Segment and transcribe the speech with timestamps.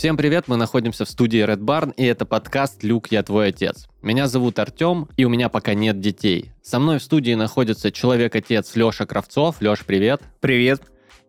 [0.00, 3.86] Всем привет, мы находимся в студии Red Barn, и это подкаст «Люк, я твой отец».
[4.00, 6.52] Меня зовут Артем, и у меня пока нет детей.
[6.62, 9.60] Со мной в студии находится человек-отец Леша Кравцов.
[9.60, 10.22] Леш, привет.
[10.40, 10.80] Привет.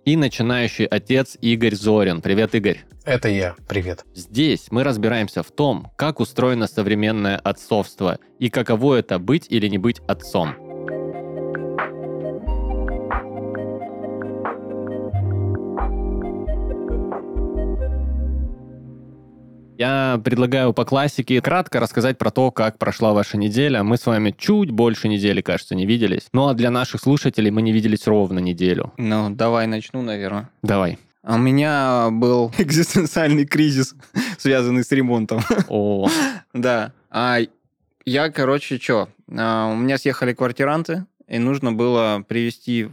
[0.05, 2.21] И начинающий отец Игорь Зорин.
[2.21, 2.79] Привет, Игорь.
[3.03, 3.55] Это я.
[3.67, 4.05] Привет.
[4.15, 9.79] Здесь мы разбираемся в том, как устроено современное отцовство и каково это быть или не
[9.79, 10.70] быть отцом.
[19.81, 23.81] Я предлагаю по классике кратко рассказать про то, как прошла ваша неделя.
[23.81, 26.27] Мы с вами чуть больше недели, кажется, не виделись.
[26.33, 28.93] Ну а для наших слушателей мы не виделись ровно неделю.
[28.97, 30.51] Ну, давай начну, наверное.
[30.61, 30.99] Давай.
[31.23, 33.95] А у меня был экзистенциальный кризис,
[34.37, 35.41] связанный с ремонтом.
[35.67, 36.07] О,
[36.53, 36.91] Да.
[37.09, 37.39] А
[38.05, 39.09] я, короче, что?
[39.27, 42.89] У меня съехали квартиранты, и нужно было привести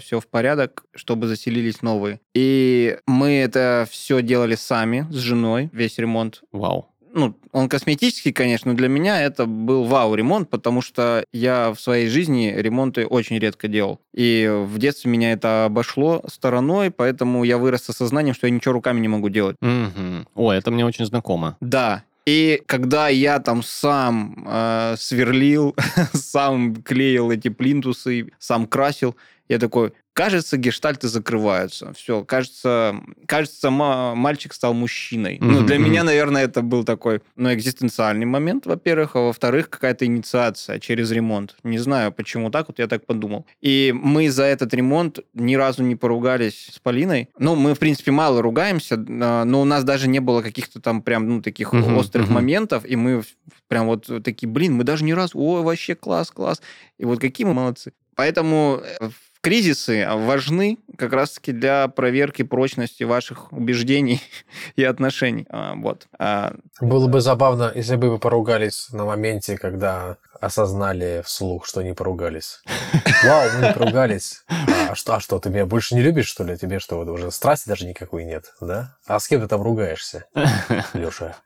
[0.00, 2.20] все в порядок, чтобы заселились новые.
[2.34, 6.42] И мы это все делали сами с женой, весь ремонт.
[6.52, 6.88] вау.
[7.14, 12.08] Ну, он косметический, конечно, но для меня это был вау-ремонт, потому что я в своей
[12.08, 14.00] жизни ремонты очень редко делал.
[14.14, 18.72] И в детстве меня это обошло стороной, поэтому я вырос с осознанием, что я ничего
[18.72, 19.56] руками не могу делать.
[19.60, 20.26] Мгм.
[20.34, 21.58] О, это мне очень знакомо.
[21.60, 22.04] Да.
[22.24, 25.74] И когда я там сам э, сверлил,
[26.12, 29.16] сам клеил эти плинтусы, сам красил,
[29.48, 31.92] я такой, кажется, гештальты закрываются.
[31.94, 32.94] Все, кажется,
[33.26, 35.38] кажется, ма- мальчик стал мужчиной.
[35.40, 40.06] Ну, Мгм, для меня, наверное, это был такой, ну, экзистенциальный момент, во-первых, а во-вторых, какая-то
[40.06, 41.56] инициация через ремонт.
[41.64, 43.46] Не знаю, почему так, вот я так подумал.
[43.60, 47.28] И мы за этот ремонт ни разу не поругались с Полиной.
[47.38, 51.02] Ну, мы, в принципе, мало ругаемся, а, но у нас даже не было каких-то там
[51.02, 52.34] прям, ну, таких Мгм, острых мгм.
[52.34, 53.22] моментов, и мы
[53.68, 56.62] прям вот такие, блин, мы даже ни разу, ой, вообще класс, класс.
[56.98, 57.92] И вот какие мы молодцы.
[58.14, 59.08] Поэтому э,
[59.42, 64.22] кризисы важны как раз-таки для проверки прочности ваших убеждений
[64.76, 65.46] и отношений.
[65.50, 66.06] А, Вот.
[66.18, 71.94] А, Было бы забавно, если бы вы поругались на моменте, когда осознали вслух, что не
[71.94, 72.62] поругались.
[73.24, 74.44] Вау, мы не поругались.
[74.88, 76.56] А что, а что, ты меня больше не любишь, что ли?
[76.56, 78.96] Тебе что, уже страсти даже никакой нет, да?
[79.06, 80.26] А с кем ты там ругаешься,
[80.94, 81.36] Леша?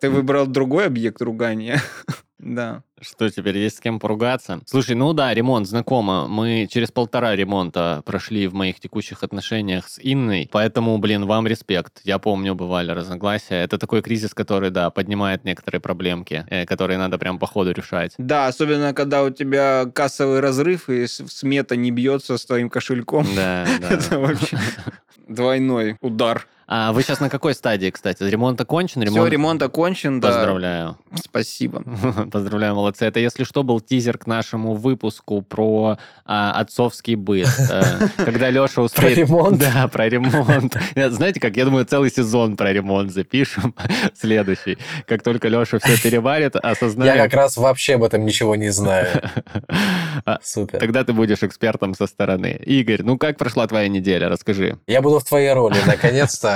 [0.00, 1.80] Ты выбрал другой объект ругания.
[2.38, 2.82] Да.
[3.00, 4.60] Что теперь, есть с кем поругаться?
[4.66, 6.26] Слушай, ну да, ремонт, знакомо.
[6.28, 12.00] Мы через полтора ремонта прошли в моих текущих отношениях с Инной, поэтому, блин, вам респект.
[12.04, 13.62] Я помню, бывали разногласия.
[13.62, 18.12] Это такой кризис, который, да, поднимает некоторые проблемки, э, которые надо прям по ходу решать.
[18.18, 23.26] Да, особенно когда у тебя кассовый разрыв и смета не бьется с твоим кошельком.
[23.34, 23.88] Да, да.
[23.90, 24.58] Это вообще
[25.28, 26.46] двойной удар.
[26.68, 28.24] А вы сейчас на какой стадии, кстати?
[28.24, 29.06] Ремонт окончен?
[29.06, 30.28] Все, ремонт окончен, да.
[30.28, 30.98] Поздравляю.
[31.14, 31.82] Спасибо.
[32.32, 33.04] Поздравляю, молодцы.
[33.04, 37.48] Это, если что, был тизер к нашему выпуску про а, отцовский быт.
[37.68, 39.18] Э, Когда Леша успеет...
[39.18, 39.58] ремонт?
[39.58, 40.76] Да, про ремонт.
[40.94, 43.74] Знаете, как, я думаю, целый сезон про ремонт запишем,
[44.14, 44.78] следующий.
[45.06, 47.20] Как только Леша все переварит, Я осознает...
[47.20, 49.08] как раз вообще об этом ничего не знаю.
[50.24, 50.78] А, Супер.
[50.78, 52.58] Тогда ты будешь экспертом со стороны.
[52.64, 54.28] Игорь, ну как прошла твоя неделя?
[54.28, 54.78] Расскажи.
[54.86, 56.55] Я буду в твоей роли, наконец-то,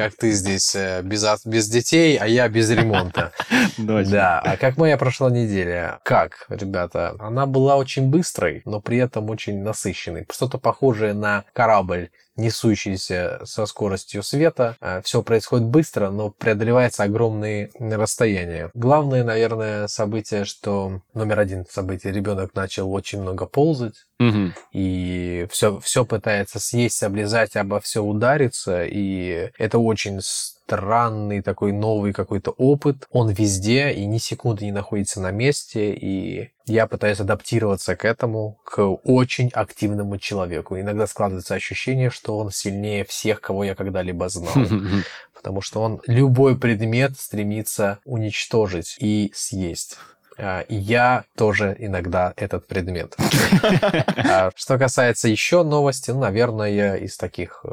[0.00, 3.32] как ты здесь э, без, без детей, а я без ремонта.
[3.78, 6.00] Да, а как моя прошла неделя?
[6.04, 7.14] Как, ребята?
[7.18, 10.26] Она была очень быстрой, но при этом очень насыщенной.
[10.30, 14.76] Что-то похожее на корабль, несущийся со скоростью света.
[15.04, 18.70] Все происходит быстро, но преодолевается огромные расстояния.
[18.74, 24.06] Главное, наверное, событие, что номер один событие, ребенок начал очень много ползать,
[24.72, 29.89] и все, все пытается съесть, облизать, обо все удариться, и это очень
[30.22, 33.06] странный такой новый какой-то опыт.
[33.10, 38.60] Он везде и ни секунды не находится на месте, и я пытаюсь адаптироваться к этому,
[38.64, 40.78] к очень активному человеку.
[40.78, 44.54] Иногда складывается ощущение, что он сильнее всех, кого я когда-либо знал
[45.34, 49.96] потому что он любой предмет стремится уничтожить и съесть.
[50.36, 53.16] А, И я тоже иногда этот предмет.
[54.16, 57.64] А Что касается еще новости, ну, наверное, из таких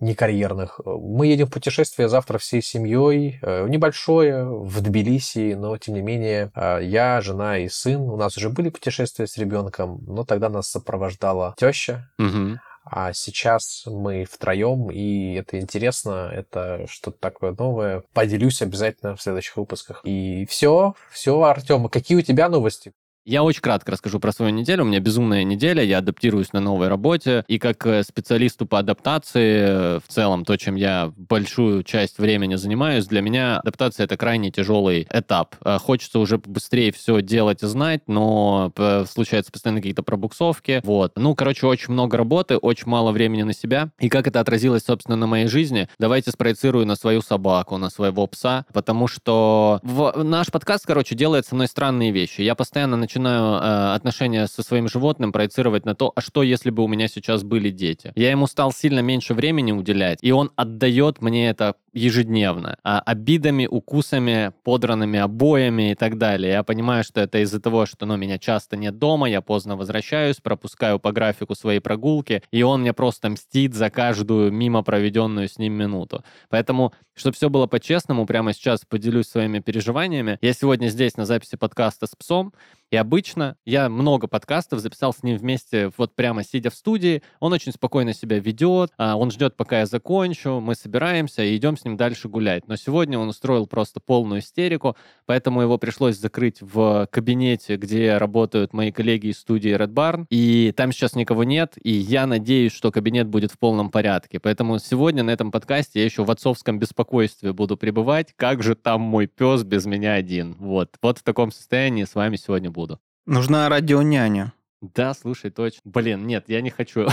[0.00, 0.80] э, некарьерных.
[0.84, 6.50] Мы едем в путешествие завтра всей семьей, э, небольшое, в Тбилиси, но тем не менее
[6.54, 10.68] э, я, жена и сын, у нас уже были путешествия с ребенком, но тогда нас
[10.68, 12.60] сопровождала теща, Мгм.
[12.84, 18.02] а сейчас мы втроем, и это интересно, это что-то такое новое.
[18.12, 20.00] Поделюсь обязательно в следующих выпусках.
[20.04, 22.92] И все, все, Артем, какие у тебя новости?
[23.26, 24.84] Я очень кратко расскажу про свою неделю.
[24.84, 27.44] У меня безумная неделя, я адаптируюсь на новой работе.
[27.48, 32.54] И как э, специалисту по адаптации, э, в целом, то, чем я большую часть времени
[32.54, 35.56] занимаюсь, для меня адаптация— это крайне тяжелый этап.
[35.64, 38.72] Э, хочется уже быстрее все делать и знать, но
[39.08, 40.80] случаются постоянно какие-то пробуксовки.
[40.84, 41.14] Вот.
[41.16, 43.88] Ну, короче, очень много работы, очень мало времени на себя.
[43.98, 48.24] И как это отразилось, собственно, на моей жизни, давайте спроецирую на свою собаку, на своего
[48.28, 50.22] пса, потому что в...
[50.22, 52.42] наш подкаст, короче, делает со мной странные вещи.
[52.42, 56.70] Я постоянно начинаю начинаю э, отношения со своим животным проецировать на то, а что, если
[56.70, 58.12] бы у меня сейчас были дети.
[58.14, 62.76] Я ему стал сильно меньше времени уделять, и он отдает мне это ежедневно.
[62.84, 66.52] А обидами, укусами, подранными обоями и так далее.
[66.52, 70.36] Я понимаю, что это из-за того, что ну, меня часто нет дома, я поздно возвращаюсь,
[70.36, 75.56] пропускаю по графику свои прогулки, и он мне просто мстит за каждую мимо проведенную с
[75.56, 76.22] ним минуту.
[76.50, 80.38] Поэтому, чтобы все было по-честному, прямо сейчас поделюсь своими переживаниями.
[80.42, 82.52] Я сегодня здесь на записи подкаста с псом,
[82.90, 87.22] и обычно я много подкастов записал с ним вместе, вот прямо сидя в студии.
[87.40, 91.76] Он очень спокойно себя ведет, а, он ждет, пока я закончу, мы собираемся и идем
[91.76, 92.68] с ним дальше гулять.
[92.68, 94.96] Но сегодня он устроил просто полную истерику,
[95.26, 100.72] поэтому его пришлось закрыть в кабинете, где работают мои коллеги из студии Red Barn, и
[100.76, 104.38] там сейчас никого нет, и я надеюсь, что кабинет будет в полном порядке.
[104.38, 108.32] Поэтому сегодня на этом подкасте я еще в отцовском беспокойстве буду пребывать.
[108.36, 110.54] Как же там мой пес без меня один?
[110.58, 110.90] Вот.
[111.02, 113.00] Вот в таком состоянии с вами сегодня буду.
[113.24, 114.52] Нужна радионяня.
[114.80, 115.80] Да, слушай, точно.
[115.84, 117.08] Блин, нет, я не хочу.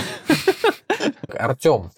[1.30, 1.92] Артем,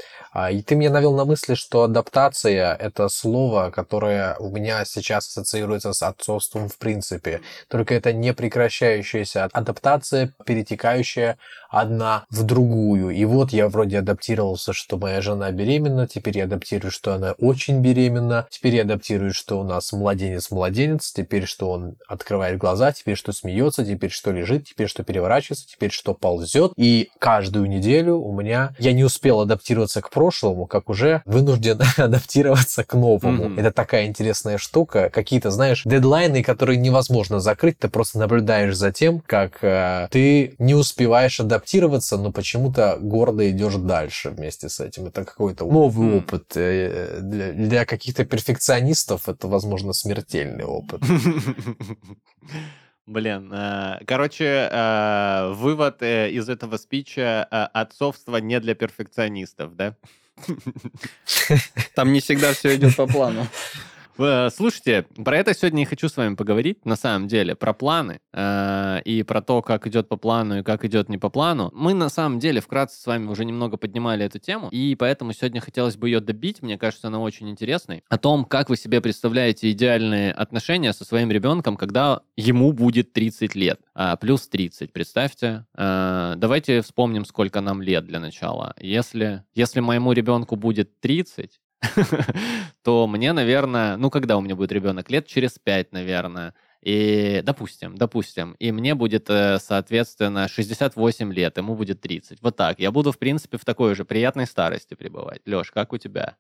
[0.52, 5.94] и ты меня навел на мысли, что адаптация– это слово, которое у меня сейчас ассоциируется
[5.94, 7.42] с отцовством в принципе.
[7.70, 11.38] Только это не прекращающаяся адаптация, перетекающая
[11.70, 13.10] одна в другую.
[13.12, 17.82] И вот я вроде адаптировался, что моя жена беременна, теперь я адаптирую, что она очень
[17.82, 23.32] беременна, теперь я адаптирую, что у нас младенец-младенец, теперь что он открывает глаза, теперь что
[23.32, 26.74] смеется, теперь что лежит, теперь что переворачивается, теперь что ползет.
[26.78, 28.74] И каждую неделю у меня...
[28.80, 33.46] Я не успел адаптироваться к прошлому, прошлому, как уже вынужден адаптироваться к новому.
[33.46, 33.60] Mm-hmm.
[33.60, 35.10] Это такая интересная штука.
[35.14, 40.74] Какие-то, знаешь, дедлайны, которые невозможно закрыть, ты просто наблюдаешь за тем, как э, ты не
[40.74, 45.06] успеваешь адаптироваться, но почему-то гордо идешь дальше вместе с этим.
[45.06, 46.18] Это какой-то новый mm-hmm.
[46.18, 46.46] опыт.
[46.56, 51.02] Э, для, для каких-то перфекционистов это, возможно, смертельный опыт.
[53.08, 59.96] Блин, э, короче, э, вывод э, из этого спича отцовство не для перфекционистов, да?
[61.96, 63.48] Там не всегда все идет по плану.
[64.18, 68.20] Э, слушайте, про это сегодня и хочу с вами поговорить, на самом деле, про планы
[68.34, 71.70] э, и про то, как идет по плану и как идет не по плану.
[71.74, 75.60] Мы, на самом деле, вкратце с вами уже немного поднимали эту тему, и поэтому сегодня
[75.60, 79.72] хотелось бы ее добить, мне кажется, она очень интересной, о том, как вы себе представляете
[79.72, 85.66] идеальные отношения со своим ребенком, когда ему будет 30 лет, а, плюс 30, представьте.
[85.76, 88.74] Э, давайте вспомним, сколько нам лет для начала.
[88.80, 91.60] Если, если моему ребенку будет 30,
[92.84, 95.10] то мне, наверное, ну, когда у меня будет ребенок?
[95.10, 96.54] Лет через пять, наверное.
[96.82, 102.42] И, допустим, допустим, и мне будет, э, соответственно, 68 лет, ему будет 30.
[102.42, 102.80] Вот так.
[102.80, 105.42] Я буду, в принципе, в такой же приятной старости пребывать.
[105.48, 106.36] Леш, как у тебя?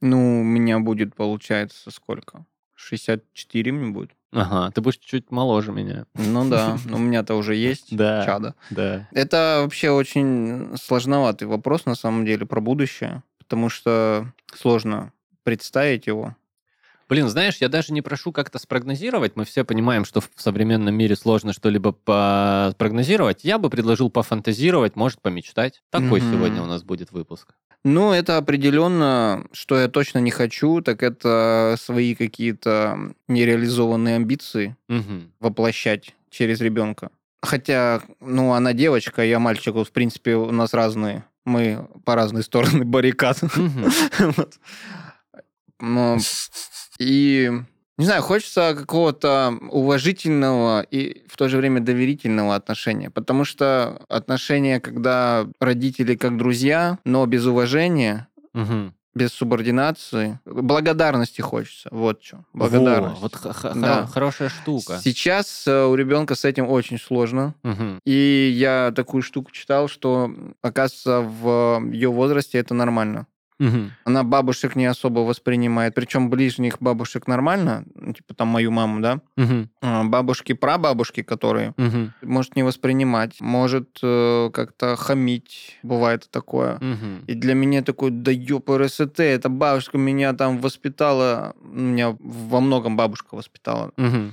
[0.00, 2.46] Ну, у меня будет, получается, сколько?
[2.76, 4.12] 64 мне будет.
[4.32, 6.06] Ага, ты будешь чуть моложе меня.
[6.14, 8.54] Ну да, у меня-то уже есть да, чада.
[8.70, 9.08] Да.
[9.12, 15.12] Это вообще очень сложноватый вопрос, на самом деле, про будущее потому что сложно
[15.42, 16.36] представить его.
[17.08, 19.34] Блин, знаешь, я даже не прошу как-то спрогнозировать.
[19.34, 21.90] Мы все понимаем, что в современном мире сложно что-либо
[22.72, 23.42] спрогнозировать.
[23.42, 25.82] Я бы предложил пофантазировать, может, помечтать.
[25.90, 26.32] Такой mm-hmm.
[26.32, 27.48] сегодня у нас будет выпуск.
[27.82, 35.30] Ну, это определенно, что я точно не хочу, так это свои какие-то нереализованные амбиции mm-hmm.
[35.40, 37.10] воплощать через ребенка.
[37.42, 42.84] Хотя, ну, она девочка, я мальчик, в принципе, у нас разные мы по разные стороны
[42.84, 43.40] баррикад.
[46.98, 47.50] И
[47.98, 53.10] не знаю, хочется какого-то уважительного и в то же время доверительного отношения.
[53.10, 60.38] Потому что отношения, когда родители как друзья, но без уважения, угу без субординации.
[60.44, 61.88] Благодарности хочется.
[61.90, 62.44] Вот что.
[62.52, 63.20] Благодарность.
[63.20, 64.06] Во, вот да.
[64.06, 65.00] хорошая штука.
[65.02, 67.54] Сейчас э, у ребенка с этим очень сложно.
[67.64, 68.00] Угу.
[68.04, 70.30] И я такую штуку читал, что,
[70.62, 73.26] оказывается, в ее возрасте это нормально.
[73.60, 73.92] Мгм.
[74.04, 79.20] Она бабушек не особо воспринимает, причем ближних бабушек нормально, ну, типа там мою маму, да,
[79.36, 79.68] Мгм.
[79.82, 82.12] А бабушки, прабабушки, которые Мгм.
[82.22, 86.78] может не воспринимать, может э, как-то хамить, бывает такое.
[86.80, 87.24] Мгм.
[87.26, 92.96] И для меня такой, да ёп, РСТ, эта бабушка меня там воспитала, меня во многом
[92.96, 93.92] бабушка воспитала.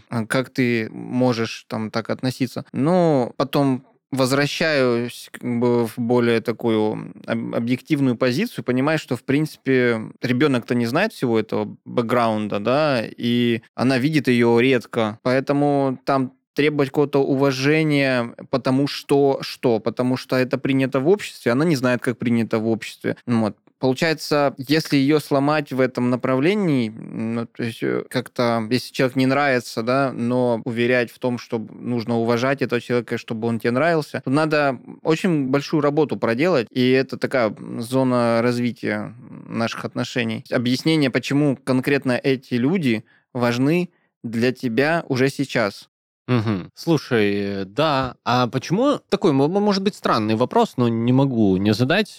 [0.09, 2.65] А Как ты можешь там так относиться?
[2.71, 10.01] Ну, потом возвращаюсь как бы в более такую об- объективную позицию, понимаю, что, в принципе,
[10.21, 16.89] ребенок-то не знает всего этого бэкграунда, да, и она видит ее редко, поэтому там требовать
[16.89, 19.79] какого-то уважения, потому что что?
[19.79, 23.15] Потому что это принято в обществе, она не знает, как принято в обществе.
[23.27, 23.57] Ну Вот.
[23.79, 29.27] Получается, если ее сломать в этом направлении, ну, то есть э, как-то, если человек не
[29.27, 34.21] нравится, да, но уверять в том, что нужно уважать этого человека, чтобы он тебе нравился,
[34.25, 39.13] то надо очень большую работу проделать, и это такая зона развития
[39.47, 40.43] наших отношений.
[40.49, 43.91] Объяснение, почему конкретно эти люди важны
[44.23, 45.87] для тебя уже сейчас.
[46.27, 46.71] Мгм.
[46.73, 52.17] Слушай, э, да, а почему такой, может быть, странный вопрос, но не могу не задать.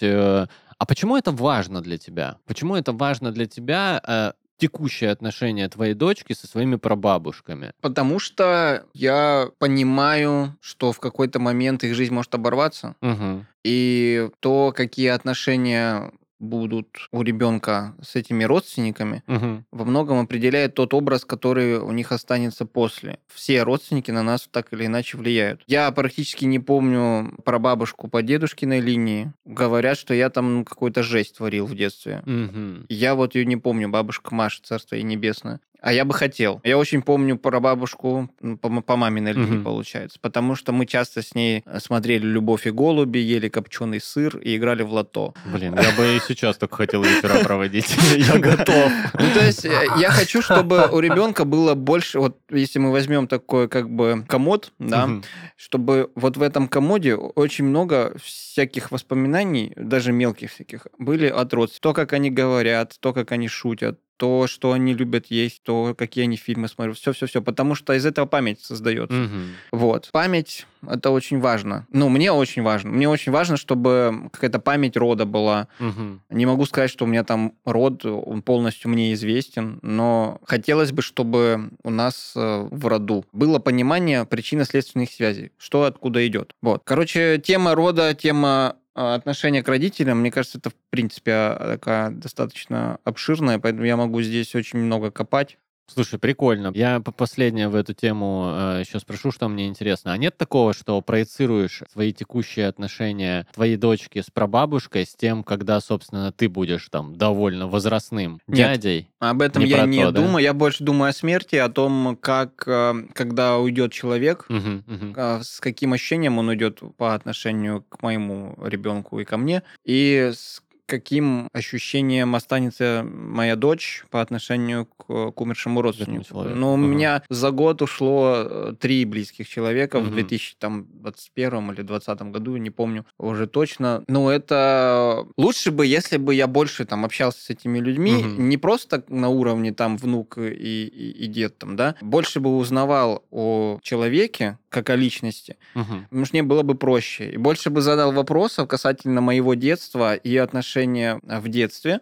[0.79, 2.37] А почему это важно для тебя?
[2.45, 7.73] Почему это важно для тебя э, текущее отношение твоей дочки со своими прабабушками?
[7.81, 13.45] Потому что я понимаю, что в какой-то момент их жизнь может оборваться, Мгм.
[13.65, 19.65] и то, какие отношения будут у ребенка с этими родственниками, Мгм.
[19.71, 23.19] во многом определяет тот образ, который у них останется после.
[23.27, 25.61] Все родственники на нас так или иначе влияют.
[25.67, 29.33] Я практически не помню про бабушку по дедушкиной линии.
[29.45, 32.21] Говорят, что я там ну, какую-то жесть творил в детстве.
[32.25, 32.85] Мгм.
[32.89, 35.59] Я вот ее не помню, бабушка Маша, царство ей небесное.
[35.81, 36.59] А я бы хотел.
[36.63, 38.29] Я очень помню про бабушку
[38.61, 39.63] по, по маминой линии, Мгм.
[39.63, 40.17] получается.
[40.21, 44.57] Потому что мы часто с ней э, смотрели «Любовь и голуби», ели копченый сыр и
[44.57, 45.33] играли в лото.
[45.45, 47.95] Блин, я бы и сейчас так хотел вечера проводить.
[48.17, 48.91] Я готов.
[49.13, 53.27] Ну, то есть э, я хочу, чтобы у ребенка было больше, вот если мы возьмем
[53.27, 55.09] такой как бы комод, да,
[55.55, 61.79] чтобы вот в этом комоде очень много всяких воспоминаний, даже мелких всяких, были от родственников.
[61.81, 66.25] То, как они говорят, то, как они шутят, то, что они любят есть, то, какие
[66.25, 69.15] они фильмы смотрят, все-все-все, потому что из этого память создается.
[69.15, 69.53] Мгм.
[69.71, 70.09] Вот.
[70.11, 71.87] Память— это очень важно.
[71.93, 72.91] Ну, мне очень важно.
[72.91, 75.69] Мне очень важно, чтобы какая-то память рода была.
[75.79, 76.21] Мгм.
[76.29, 81.01] Не могу сказать, что у меня там род, он полностью мне известен, но хотелось бы,
[81.01, 86.53] чтобы у нас э, в роду было понимание причинно-следственных связей, что откуда идет.
[86.61, 86.81] Вот.
[86.83, 92.11] Короче, тема рода, тема э, отношения к родителям, мне кажется, это в принципе э, такая
[92.11, 95.57] достаточно обширная, поэтому я могу здесь очень много копать.
[95.93, 96.71] Слушай, прикольно.
[96.73, 98.45] Я по- последнее в эту тему
[98.79, 100.13] еще спрошу, что мне интересно.
[100.13, 105.79] А нет такого, что проецируешь свои текущие отношения твоей дочки с прабабушкой с тем, когда,
[105.81, 108.57] собственно, ты будешь там довольно возрастным Нет.
[108.57, 109.09] дядей?
[109.19, 110.21] Об этом Не я не то, да?
[110.21, 115.13] думаю, я больше думаю о смерти, о том, как, э, когда уйдет человек, Мгм, мгм.
[115.17, 120.31] а, с каким ощущением он идет по отношению к моему ребенку и ко мне, и
[120.33, 126.25] с каким ощущением останется моя дочь по отношению к, к умершему родственнику.
[126.43, 126.85] Ну, у Ага.
[126.85, 130.13] меня за год ушло э, три близких человека в Мгм.
[130.15, 134.03] 2021 или 2020 году, не помню уже точно.
[134.07, 138.49] Ну, это лучше бы, если бы я больше там общался с этими людьми, Мгм.
[138.49, 140.49] не просто на уровне там внук и,
[140.85, 146.43] и, и дед там, да, больше бы узнавал о человеке, как о личности, что мне
[146.43, 147.31] было бы проще.
[147.31, 150.35] И больше бы задал вопросов касательно моего детства и
[150.79, 152.01] отношения в детстве,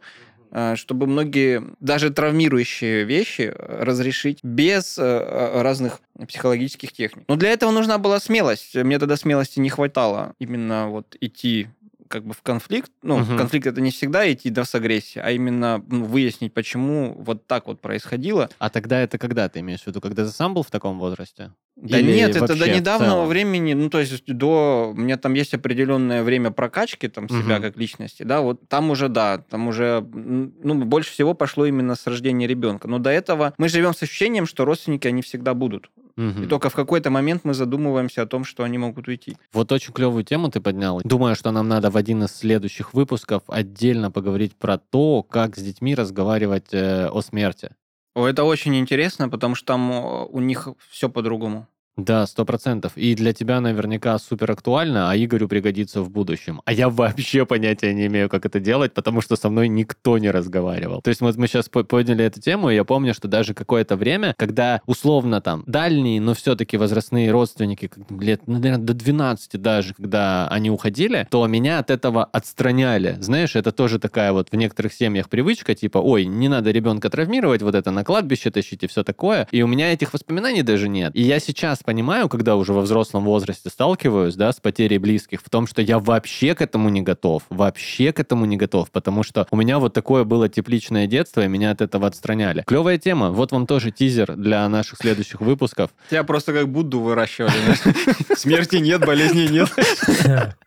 [0.51, 7.25] э, чтобы многие, даже травмирующие вещи э, разрешить без э, э, разных психологических техник.
[7.27, 8.75] Но для этого нужна была смелость.
[8.75, 11.67] Мне тогда смелости не хватало именно вот идти
[12.07, 12.91] как бы в конфликт.
[13.01, 17.15] Ну, в конфликт это не всегда идти да, с агрессией, а именно ну, выяснить, почему
[17.19, 18.49] вот так вот происходило.
[18.59, 20.01] А тогда это когда ты имеешь в виду?
[20.01, 21.51] Когда ты сам был в таком возрасте?
[21.77, 24.93] Да Или нет, это до недавнего времени, ну, то есть до...
[24.95, 27.61] У меня там есть определенное время прокачки там себя Мгм.
[27.61, 32.07] как личности, да, вот там уже, да, там уже, ну, больше всего пошло именно с
[32.07, 32.87] рождения ребенка.
[32.87, 35.91] Но до этого мы живем с ощущением, что родственники, они всегда будут.
[36.17, 36.43] Мгм.
[36.43, 39.37] И только в какой-то момент мы задумываемся о том, что они могут уйти.
[39.53, 40.99] Вот очень клевую тему ты поднял.
[41.03, 45.61] Думаю, что нам надо в один из следующих выпусков отдельно поговорить про то, как с
[45.61, 47.69] детьми разговаривать э, о смерти.
[48.15, 51.67] О, это очень интересно, потому что там у них все по-другому.
[51.97, 52.93] Да, сто процентов.
[52.95, 56.61] И для тебя наверняка супер актуально, а Игорю пригодится в будущем.
[56.63, 60.29] А я вообще понятия не имею, как это делать, потому что со мной никто не
[60.29, 61.01] разговаривал.
[61.01, 64.35] То есть вот мы сейчас подняли эту тему, и я помню, что даже какое-то время,
[64.37, 70.47] когда условно там дальние, но все-таки возрастные родственники, лет, ну, наверное, до 12 даже, когда
[70.49, 73.17] они уходили, то меня от этого отстраняли.
[73.19, 77.63] Знаешь, это тоже такая вот в некоторых семьях привычка, типа, ой, не надо ребенка травмировать,
[77.63, 79.47] вот это на кладбище тащить и все такое.
[79.51, 81.15] И у меня этих воспоминаний даже нет.
[81.15, 85.49] И я сейчас понимаю, когда уже во взрослом возрасте сталкиваюсь, да, с потерей близких, в
[85.49, 89.47] том, что я вообще к этому не готов, вообще к этому не готов, потому что
[89.51, 92.63] у меня вот такое было тепличное детство, и меня от этого отстраняли.
[92.67, 93.31] Клевая тема.
[93.31, 95.91] Вот вам тоже тизер для наших следующих выпусков.
[96.09, 97.53] Тебя просто как Будду выращивали.
[98.35, 99.69] Смерти нет, болезней нет.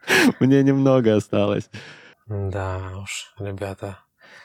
[0.40, 1.68] Мне немного осталось.
[2.26, 3.98] Да уж, ребята,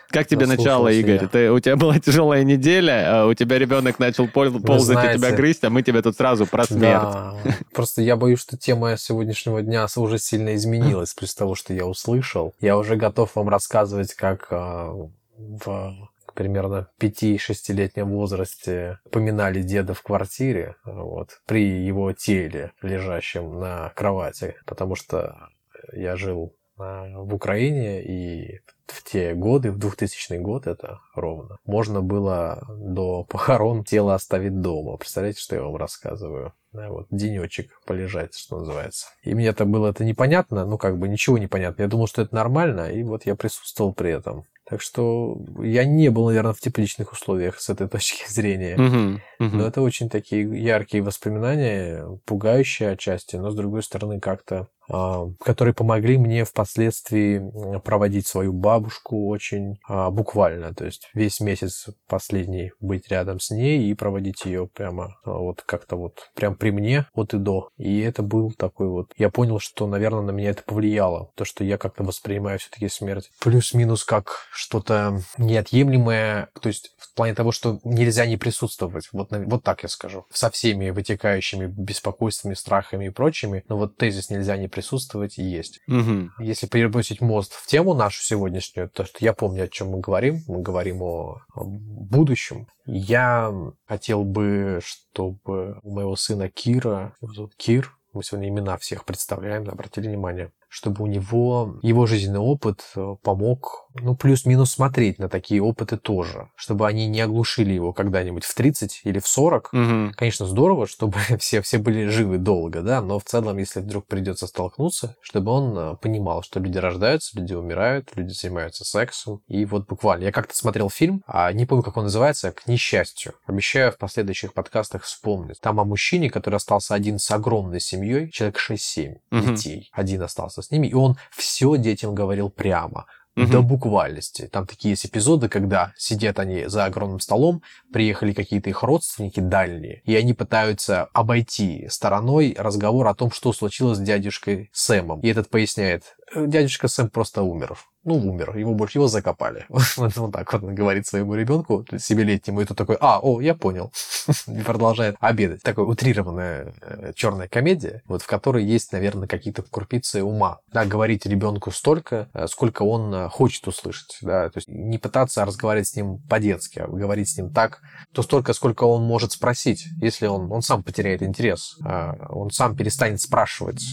[0.09, 1.27] как тебе начало, Игорь?
[1.27, 5.17] Ты, у тебя была тяжелая неделя, а у тебя ребенок начал пол, ползать знаете, и
[5.19, 6.81] тебя грызть, а мы тебе тут сразу про смерть.
[6.81, 7.35] Да,
[7.74, 12.53] просто я боюсь, что тема сегодняшнего дня уже сильно изменилась после того, что я услышал.
[12.59, 14.93] Я уже готов вам рассказывать, как а,
[15.38, 24.55] в примерно 5-6-летнем возрасте поминали деда в квартире, вот, при его теле, лежащем на кровати,
[24.65, 25.50] потому что
[25.93, 32.01] я жил а, в Украине, и в те годы, в 2000 год это ровно, можно
[32.01, 34.97] было до похорон тело оставить дома.
[34.97, 36.53] Представляете, что я вам рассказываю?
[36.73, 39.07] Да, вот денечек полежать, что называется.
[39.23, 41.83] И мне это было это непонятно, ну как бы ничего не понятно.
[41.83, 44.45] Я думал, что это нормально, и вот я присутствовал при этом.
[44.67, 48.75] Так что я не был, наверное, в тепличных условиях с этой точки зрения.
[48.75, 49.49] Uh-huh, uh-huh.
[49.55, 56.17] Но это очень такие яркие воспоминания, пугающие отчасти, но с другой стороны как-то которые помогли
[56.17, 63.39] мне впоследствии проводить свою бабушку очень а, буквально, то есть весь месяц последний быть рядом
[63.39, 67.37] с ней и проводить ее прямо а, вот как-то вот прям при мне от и
[67.37, 67.69] до.
[67.77, 69.11] И это был такой вот...
[69.17, 73.31] Я понял, что, наверное, на меня это повлияло, то, что я как-то воспринимаю все-таки смерть
[73.39, 79.63] плюс-минус как что-то неотъемлемое, то есть в плане того, что нельзя не присутствовать, вот, вот
[79.63, 84.67] так я скажу, со всеми вытекающими беспокойствами, страхами и прочими, но вот тезис нельзя не
[84.75, 85.79] присутствовать и есть.
[85.88, 86.44] Угу.
[86.44, 90.41] Если перебросить мост в тему нашу сегодняшнюю, то что я помню, о чем мы говорим.
[90.48, 92.67] Мы говорим о, о будущем.
[92.86, 93.53] Я
[93.88, 99.70] хотел бы, чтобы у моего сына Кира, его зовут Кир, мы сегодня имена всех представляем,
[99.70, 105.62] обратили внимание, чтобы у него его жизненный опыт э, помог, ну, плюс-минус смотреть на такие
[105.62, 109.70] опыты тоже, чтобы они не оглушили его когда-нибудь в 30 или в 40.
[109.72, 110.12] Угу.
[110.17, 114.48] Конечно, здорово, чтобы все, все были живы долго, да, но в целом, если вдруг придется
[114.48, 119.39] столкнуться, чтобы он э, понимал, что люди рождаются, люди умирают, люди занимаются сексом.
[119.48, 123.36] И вот буквально, я как-то смотрел фильм, а не помню, как он называется, «К несчастью».
[123.46, 125.62] Обещаю в последующих подкастах вспомнить.
[125.62, 129.39] Там о мужчине, который остался один с огромной семьей, человек 6-7 угу.
[129.39, 129.89] детей.
[129.94, 133.05] Один остался с ними, и он все детям говорил прямо
[133.36, 133.48] угу.
[133.48, 134.50] до буквальности.
[134.51, 137.61] Там такие есть эпизоды, когда сидят они за огромным столом,
[137.92, 143.98] приехали какие-то их родственники дальние, и они пытаются обойти стороной разговор о том, что случилось
[143.98, 145.22] с дядюшкой Сэмом.
[145.22, 149.65] И этот поясняет, «Э, дядюшка Сэм просто умер ну, умер, его больше его закопали.
[149.70, 153.55] вот, вот так вот он говорит своему ребенку, семилетнему, и тот такой, а, о, я
[153.55, 153.91] понял.
[154.48, 155.61] и продолжает обедать.
[155.63, 160.59] Такая утрированная э, черная комедия, вот в которой есть, наверное, какие-то крупицы ума.
[160.72, 164.18] Да, говорить ребенку столько, э, сколько он э, хочет услышать.
[164.22, 167.81] Да, то есть не пытаться разговаривать с ним по-детски, а говорить с ним так,
[168.13, 172.75] то столько, сколько он может спросить, если он, он сам потеряет интерес, а он сам
[172.75, 173.83] перестанет спрашивать,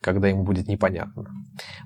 [0.00, 1.26] когда ему будет непонятно.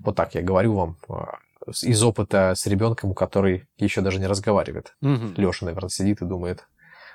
[0.05, 1.39] Вот так я говорю вам а,
[1.83, 4.95] из опыта с ребенком, который еще даже не разговаривает.
[5.03, 5.35] Угу.
[5.37, 6.67] Леша, наверное, сидит и думает,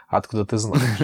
[0.08, 1.00] откуда ты знаешь.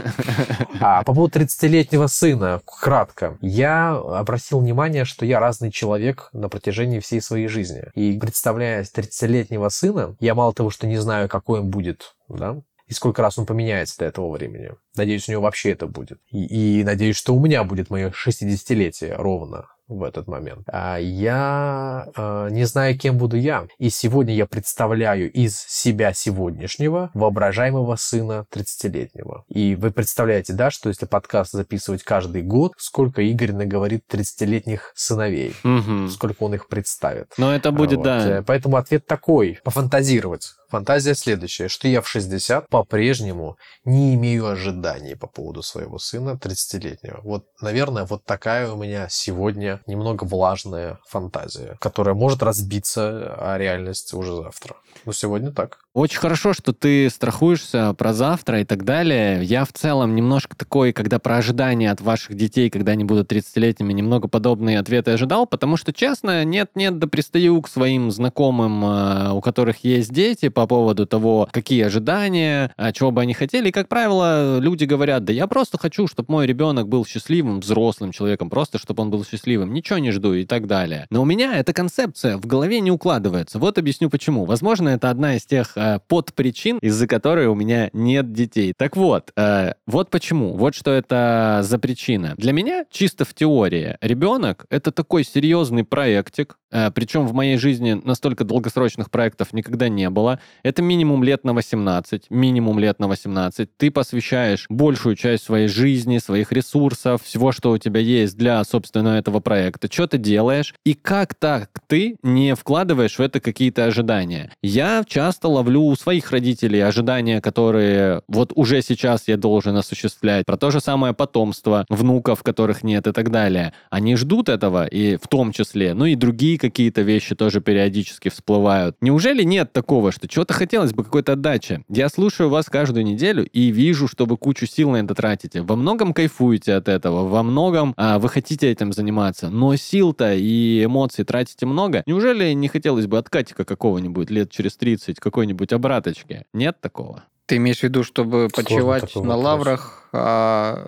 [0.80, 3.38] А по поводу 30-летнего сына, кратко.
[3.42, 7.84] Я обратил внимание, что я разный человек на протяжении всей своей жизни.
[7.96, 12.94] И представляя 30-летнего сына, я мало того, что не знаю, какой он будет, да, и
[12.94, 14.72] сколько раз он поменяется до этого времени.
[14.96, 16.20] Надеюсь, у него вообще это будет.
[16.30, 20.67] И, и надеюсь, что у меня будет мое 60-летие ровно в этот момент.
[20.67, 23.67] А я э, не знаю, кем буду я.
[23.80, 29.43] И сегодня я представляю из себя сегодняшнего воображаемого сына 30-летнего.
[29.50, 35.54] И вы представляете, да, что если подкаст записывать каждый год, сколько Игорь наговорит 30-летних сыновей,
[35.63, 36.08] угу.
[36.08, 37.34] сколько он их представит.
[37.38, 38.06] Но это будет, вот.
[38.06, 38.39] да.
[38.39, 39.60] Э, поэтому ответ такой.
[39.63, 40.54] Пофантазировать.
[40.74, 47.22] Фантазия следующая, что я в 60 по-прежнему не имею ожиданий по поводу своего сына 30-летнего.
[47.22, 54.16] Вот, наверное, вот такая у меня сегодня немного влажная фантазия, которая может разбиться о реальность
[54.16, 54.76] уже завтра.
[55.06, 55.83] Но сегодня так.
[55.94, 59.44] Очень хорошо, что ты страхуешься про завтра и так далее.
[59.44, 63.94] Я в целом немножко такой, когда про ожидания от ваших детей, когда они будут 30-летними,
[63.94, 69.42] немного подобные ответы ожидал, потому что, честно, нет-нет, да пристаю к своим знакомым, э, у
[69.42, 73.70] которых есть дети, по поводу того, какие ожидания, а чего бы они хотели.
[73.70, 78.12] И, как правило, люди говорят, да я просто хочу, чтобы мой ребенок был счастливым, взрослым
[78.12, 81.06] человеком, просто чтобы он был счастливым, ничего не жду и так далее.
[81.12, 83.60] Но у меня эта концепция в голове не укладывается.
[83.60, 84.46] Вот объясню почему.
[84.46, 88.74] Возможно, это одна из тех э, подпричин, из-за которой у меня нет детей.
[88.78, 90.56] Так вот, э, вот почему.
[90.56, 92.34] Вот что это за причина.
[92.38, 98.00] Для меня, чисто в теории, ребенок— это такой серьезный проектик, э, причем в моей жизни
[98.04, 100.39] настолько долгосрочных проектов никогда не было.
[100.63, 103.69] Это минимум лет на 18, минимум лет на 18.
[103.78, 109.10] Ты посвящаешь большую часть своей жизни, своих ресурсов, всего, что у тебя есть для, собственно,
[109.10, 109.91] этого проекта.
[109.91, 110.74] Что ты делаешь?
[110.86, 114.52] И как так ты не вкладываешь в это какие-то ожидания?
[114.62, 120.46] Я часто ловлю у своих родителей ожидания, которые вот уже сейчас я должен осуществлять.
[120.46, 123.74] Про то же самое потомство, внуков, которых нет и так далее.
[123.90, 128.96] Они ждут этого, и в том числе, ну и другие какие-то вещи тоже периодически всплывают.
[129.02, 131.84] Неужели нет такого, что чего-то хотелось бы какой-то отдачи?
[131.90, 135.62] Я слушаю вас каждую неделю и вижу, что вы кучу сил на это тратите.
[135.62, 140.84] Во многом кайфуете от этого, во многом а, вы хотите этим заниматься, но сил-то и
[140.84, 142.04] эмоций тратите много.
[142.06, 146.45] Неужели не хотелось бы откатика какого-нибудь лет через 30, какой-нибудь обраточки?
[146.54, 147.23] Нет такого?
[147.45, 149.45] Ты имеешь в виду, чтобы Сложный почивать такой на вопрос.
[149.45, 150.88] лаврах, а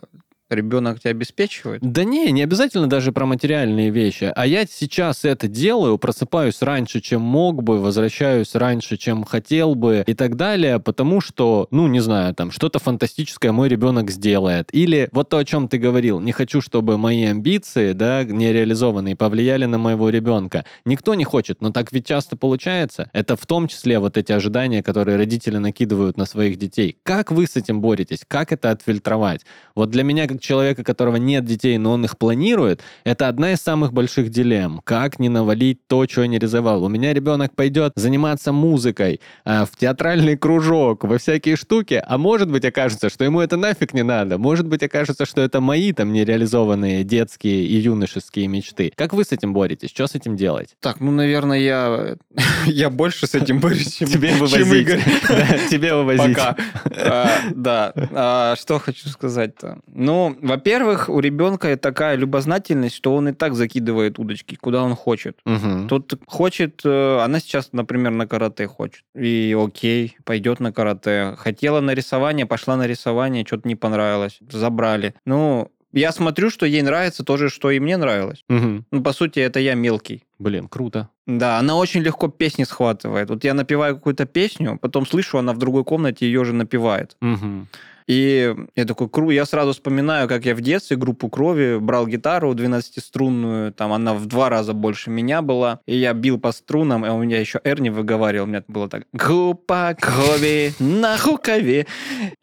[0.49, 1.81] ребенок тебя обеспечивает?
[1.81, 4.31] Да не, не обязательно даже про материальные вещи.
[4.35, 10.03] А я сейчас это делаю, просыпаюсь раньше, чем мог бы, возвращаюсь раньше, чем хотел бы
[10.05, 14.69] и так далее, потому что, ну, не знаю, там, что-то фантастическое мой ребенок сделает.
[14.71, 19.65] Или вот то, о чем ты говорил, не хочу, чтобы мои амбиции, да, нереализованные, повлияли
[19.65, 20.65] на моего ребенка.
[20.85, 23.09] Никто не хочет, но так ведь часто получается.
[23.13, 26.97] Это в том числе вот эти ожидания, которые родители накидывают на своих детей.
[27.03, 28.21] Как вы с этим боретесь?
[28.27, 29.41] Как это отфильтровать?
[29.75, 33.59] Вот для меня, человека, у которого нет детей, но он их планирует, это одна из
[33.61, 34.81] самых больших дилемм.
[34.83, 36.83] Как не навалить то, что я не реализовал?
[36.83, 42.49] У меня ребенок пойдет заниматься музыкой, а, в театральный кружок, во всякие штуки, а может
[42.51, 44.37] быть окажется, что ему это нафиг не надо.
[44.37, 48.91] Может быть окажется, что это мои там нереализованные детские и юношеские мечты.
[48.95, 49.89] Как вы с этим боретесь?
[49.89, 50.75] Что с этим делать?
[50.79, 52.15] Так, ну, наверное, я,
[52.65, 54.87] я больше с этим борюсь, чем, Тебе чем вывозить.
[54.87, 55.01] Игорь.
[55.27, 56.35] Да, Тебе вывозить.
[56.35, 56.55] Пока.
[56.85, 57.93] А, Да.
[58.11, 59.79] А, Что хочу сказать-то?
[59.87, 65.37] Ну, во-первых, у ребенка такая любознательность, что он и так закидывает удочки, куда он хочет.
[65.45, 65.87] Мгм.
[65.87, 69.03] Тут хочет, э, она сейчас, например, на карате хочет.
[69.15, 71.35] И окей, пойдет на карате.
[71.37, 74.39] Хотела на рисование, пошла на рисование, что-то не понравилось.
[74.49, 75.13] Забрали.
[75.25, 78.43] Ну, я смотрю, что ей нравится то же, что и мне нравилось.
[78.49, 78.85] Мгм.
[78.91, 80.23] Ну, по сути, это я мелкий.
[80.39, 81.07] Блин, круто.
[81.25, 83.29] Да, она очень легко песни схватывает.
[83.29, 87.15] Вот я напеваю какую-то песню, потом слышу, она в другой комнате ее же напевает.
[87.21, 87.67] Мгм.
[88.07, 92.53] И я такой, кру, я сразу вспоминаю, как я в детстве группу крови брал гитару
[92.53, 97.09] 12-струнную, там она в два раза больше меня была, и я бил по струнам, и
[97.09, 101.87] у меня еще не выговаривал, у меня было так, группа крови на рукаве.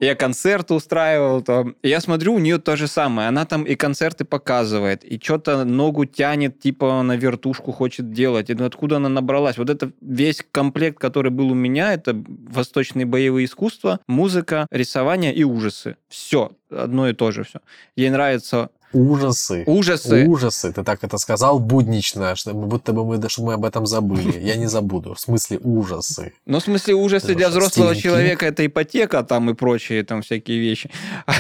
[0.01, 1.77] Я концерты устраивал там.
[1.83, 5.65] И я смотрю, у нее то же самое, она там и концерты показывает, и что-то
[5.65, 9.59] ногу тянет, типа на вертушку хочет делать, и откуда она набралась?
[9.59, 15.45] Вот это весь комплект, который был у меня, это восточные боевые искусства, музыка, рисование и
[15.53, 15.97] ужасы.
[16.09, 17.61] Все, одно и то же все.
[17.97, 19.65] Ей нравятся Ужасы.
[19.67, 20.27] ужасы.
[20.27, 20.73] Ужасы.
[20.73, 24.39] Ты так это сказал буднично, что будто бы мы, чтобы мы об этом забыли.
[24.41, 25.15] Я не забуду.
[25.15, 26.33] В смысле ужасы.
[26.47, 30.59] Ну, в смысле, ужасы для что, взрослого человека это ипотека там и прочие там всякие
[30.59, 30.91] вещи.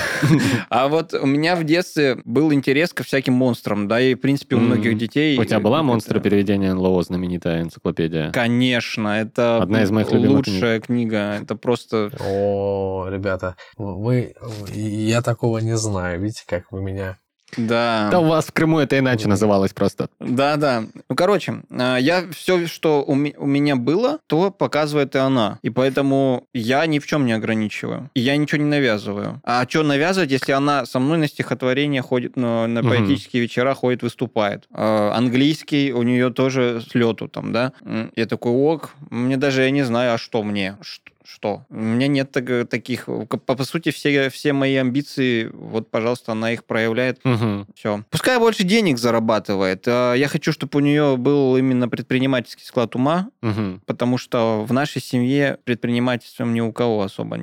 [0.68, 4.56] А вот у меня в детстве был интерес ко всяким монстрам, да, и в принципе
[4.56, 5.38] у многих детей...
[5.38, 8.30] У тебя была монстра переведения НЛО, знаменитая энциклопедия?
[8.30, 11.38] Конечно, это Одна из моих любимых лучшая книга.
[11.42, 12.10] Это просто...
[12.20, 14.34] О, ребята, вы...
[14.72, 16.20] Я такого не знаю.
[16.20, 17.18] Видите, как вы меня...
[17.56, 18.08] Да.
[18.10, 20.08] Да у вас в Крыму это иначе называлось просто.
[20.20, 20.84] Да, да.
[21.08, 25.58] Ну, короче, а, я все, что у, у меня было, то показывает и она.
[25.62, 28.10] И поэтому я ни в чем не ограничиваю.
[28.14, 29.40] И я ничего не навязываю.
[29.44, 34.02] А что навязывать, если она со мной на стихотворение ходит, на, на поэтические вечера ходит,
[34.02, 34.64] выступает?
[34.72, 37.72] А, английский у нее тоже с лету там, да?
[38.16, 40.76] Я такой, ок, мне даже, я не знаю, а что мне?
[40.82, 41.64] Ш- Что?
[41.70, 43.06] У меня нет так- таких...
[43.06, 47.66] По, по сути, все, все мои амбиции, вот, пожалуйста, она их проявляет Мгм.
[47.74, 48.04] все.
[48.10, 49.84] Пускай больше денег зарабатывает.
[49.86, 53.82] А Я хочу, чтобы у нее был именно предпринимательский склад ума, Мгм.
[53.86, 57.38] потому что в нашей семье предпринимательством ни у кого особо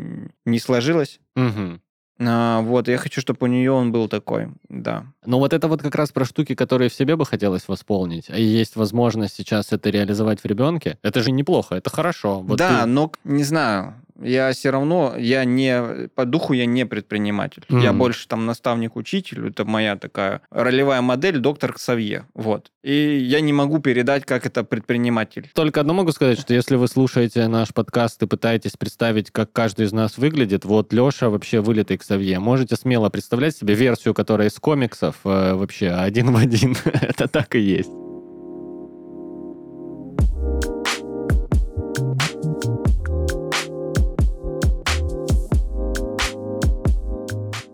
[0.46, 1.20] не сложилось.
[1.36, 1.82] Мгм.
[2.22, 5.06] А, вот, я хочу, чтобы у нее он был такой, да.
[5.26, 8.38] Но вот это вот как раз про штуки, которые в себе бы хотелось восполнить, а
[8.38, 12.42] есть возможность сейчас это реализовать в ребенке, это же неплохо, это хорошо.
[12.42, 16.86] Вот да, ты- но, не знаю, я все равно, я не, по духу я не
[16.86, 17.64] предприниматель.
[17.70, 18.00] Я Мгм.
[18.00, 22.72] больше там наставник-учитель, это моя такая ролевая модель, доктор Ксавье, вот.
[22.84, 25.50] И я не могу передать, как это предприниматель.
[25.54, 29.86] Только одно могу сказать, что если вы слушаете наш подкаст и пытаетесь представить, как каждый
[29.86, 32.40] из нас выглядит, вот Леша вообще вылитый к Савье.
[32.40, 36.76] Можете смело представлять себе версию, которая из комиксов э, вообще один в один.
[36.86, 37.92] Это так и есть.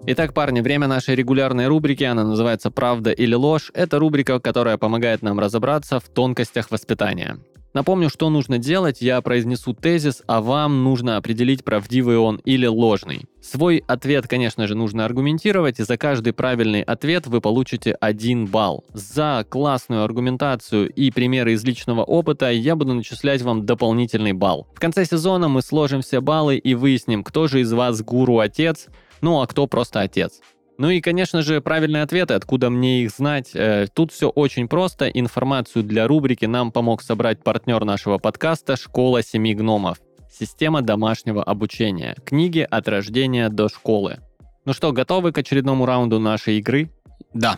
[0.08, 3.72] Итак, парни, время нашей регулярной рубрики, она называется «Правда или ложь».
[3.74, 7.39] Это рубрика, которая помогает нам разобраться в тонкостях воспитания.
[7.74, 13.26] Напомню, что нужно делать, я произнесу тезис, а вам нужно определить, правдивый он или ложный.
[13.41, 18.86] Свой ответ, конечно же, нужно аргументировать, и за каждый правильный ответ вы получите один балл.
[18.94, 24.68] За классную аргументацию и примеры из личного опыта я буду начислять вам дополнительный балл.
[24.76, 28.88] В конце сезона мы сложим все баллы и выясним, кто же из вас гуру-отец,
[29.21, 30.41] ну а кто просто отец.
[30.78, 33.51] Ну и, конечно же, правильные ответы, откуда мне их знать.
[33.54, 35.08] Э, Тут все очень просто.
[35.08, 39.99] Информацию для рубрики нам помог собрать партнер нашего подкаста «Школа семи гномов».
[40.38, 42.15] Система домашнего обучения.
[42.25, 44.19] Книги от рождения до школы.
[44.65, 46.91] Ну что, готовы к очередному раунду нашей игры?
[47.34, 47.58] Да.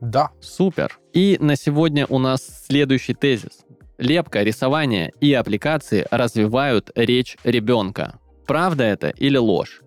[0.00, 0.30] Да.
[0.40, 0.98] Супер.
[1.12, 3.64] И на сегодня у нас следующий тезис.
[3.98, 8.18] Лепка, рисование и аппликации развивают речь ребенка.
[8.46, 9.82] Правда это или ложь?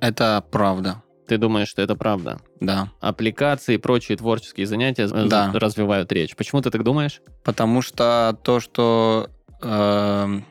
[0.00, 1.02] Это правда.
[1.26, 2.40] Ты думаешь, что это правда?
[2.60, 2.90] Да.
[3.00, 5.50] Аппликации и прочие творческие занятия э, Да.
[5.52, 6.34] развивают речь.
[6.36, 7.20] Почему ты так думаешь?
[7.44, 9.28] Потому что то, что,
[9.62, 10.44] эм,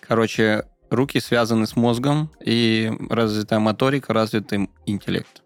[0.00, 5.42] короче, руки связаны с мозгом, и развитая моторика, развитый интеллект.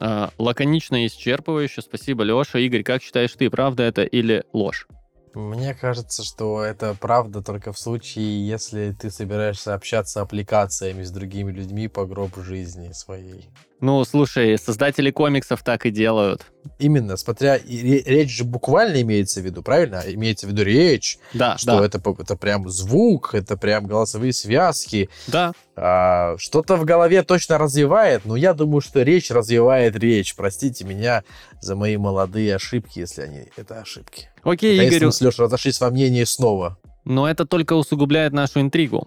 [0.00, 1.80] А, лаконично и исчерпывающе.
[1.80, 2.58] Спасибо, Леша.
[2.58, 4.86] Игорь, как считаешь ты, правда это или ложь?
[5.34, 11.52] Мне кажется, что это правда только в случае, если ты собираешься общаться аппликациями с другими
[11.52, 13.48] людьми по гробу жизни своей.
[13.80, 16.46] Ну, слушай, создатели комиксов так и делают.
[16.80, 17.58] Именно, смотря...
[17.58, 20.02] Речь же буквально имеется в виду, правильно?
[20.06, 25.08] Имеется в виду речь, Да, что да, это, это прям звук, это прям голосовые связки.
[25.28, 25.52] да.
[25.76, 30.34] А, что-то в голове точно развивает, но я думаю, что речь развивает речь.
[30.34, 31.22] Простите меня
[31.60, 34.28] за мои молодые ошибки, если они это ошибки.
[34.42, 36.78] Окей, Игорь, мы с Лешей разошлись во мнении снова.
[37.04, 39.06] но это только усугубляет нашу интригу.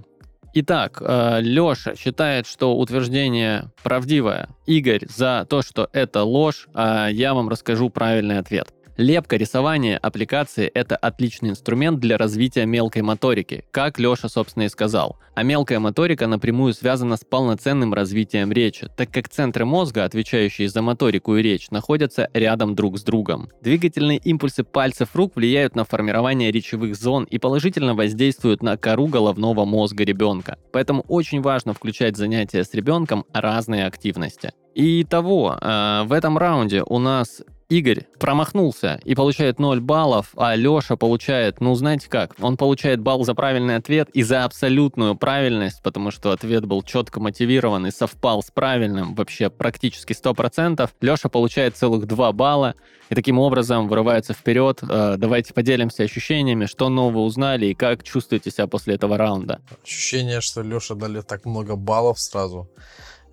[0.54, 4.50] Итак, Леша считает, что утверждение правдивое.
[4.66, 8.74] Игорь за то, что это ложь, а я вам расскажу правильный ответ.
[8.98, 15.18] Лепка, рисование, аппликации– это отличный инструмент для развития мелкой моторики, как Леша, собственно, и сказал.
[15.34, 20.82] А мелкая моторика напрямую связана с полноценным развитием речи, так как центры мозга, отвечающие за
[20.82, 23.50] моторику и речь, находятся рядом друг с другом.
[23.62, 29.64] Двигательные импульсы пальцев рук влияют на формирование речевых зон и положительно воздействуют на кору головного
[29.64, 30.58] мозга ребенка.
[30.74, 34.52] Поэтому очень важно включать занятия с ребенком разные активности.
[34.74, 37.42] И того, э, в этом раунде у нас
[37.72, 43.24] Игорь промахнулся и получает 0 баллов, а Леша получает, ну знаете как, он получает балл
[43.24, 48.44] за правильный ответ и за абсолютную правильность, потому что ответ был четко мотивирован и совпал
[48.44, 50.90] с правильным вообще практически 100%.
[51.00, 52.76] Леша получает целых 2 балла
[53.10, 54.82] и таким образом вырывается вперед.
[54.84, 59.62] Э, Давайте поделимся ощущениями, что нового узнали и как чувствуете себя после этого раунда.
[59.82, 62.70] Ощущение, что Леша дали так много баллов сразу.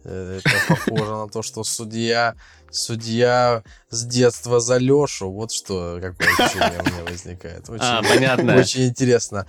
[0.08, 2.34] Э, Это похоже на то, что судья,
[2.70, 5.30] судья с детства за Лешу.
[5.30, 7.68] Вот что, какое ощущение у меня возникает.
[7.68, 8.56] Очень, А, понятно.
[8.56, 9.46] очень интересно.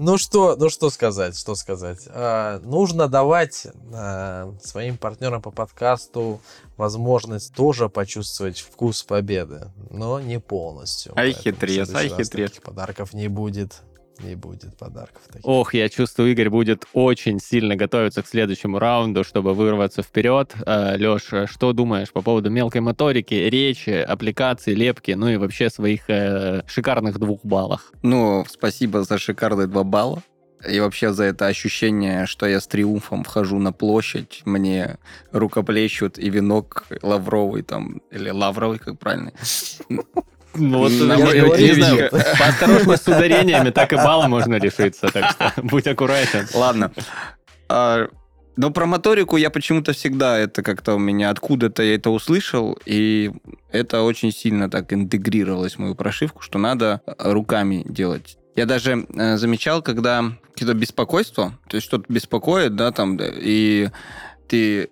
[0.00, 1.98] Ну что, ну что сказать, что сказать?
[2.06, 6.40] А, нужно давать а, своим партнерам по подкасту
[6.76, 11.18] возможность тоже почувствовать вкус победы, но не полностью.
[11.18, 12.50] Ай, хитрец, ай, хитрец.
[12.50, 13.82] таких подарков не будет.
[14.22, 15.46] Не будет подарков таких.
[15.46, 20.54] Ох, я чувствую, Игорь будет очень сильно готовиться к следующему раунду, чтобы вырваться вперед.
[20.66, 26.62] Леша, что думаешь по поводу мелкой моторики, речи, аппликации, лепки, ну и вообще своих э,
[26.66, 27.92] шикарных двух баллах?
[28.02, 30.22] Ну, спасибо за шикарные два балла.
[30.68, 34.98] И вообще за это ощущение, что я с триумфом вхожу на площадь, мне
[35.30, 39.32] рукоплещут и венок лавровый там, или лавровый, как правильно.
[40.58, 45.86] Ну вот, не знаю, поосторожней с ударениями, так и балла можно лишиться, так что будь
[45.86, 46.46] аккуратен.
[46.54, 46.92] Ладно.
[47.68, 48.08] А,
[48.56, 53.32] Но про моторику я почему-то всегда это как-то у меня откуда-то я это услышал, и
[53.70, 58.38] это очень сильно так интегрировалось в мою прошивку, что надо руками делать.
[58.56, 63.90] Я даже э, замечал, когда какое-то беспокойство, то есть что-то беспокоит, да, там, и
[64.48, 64.90] ты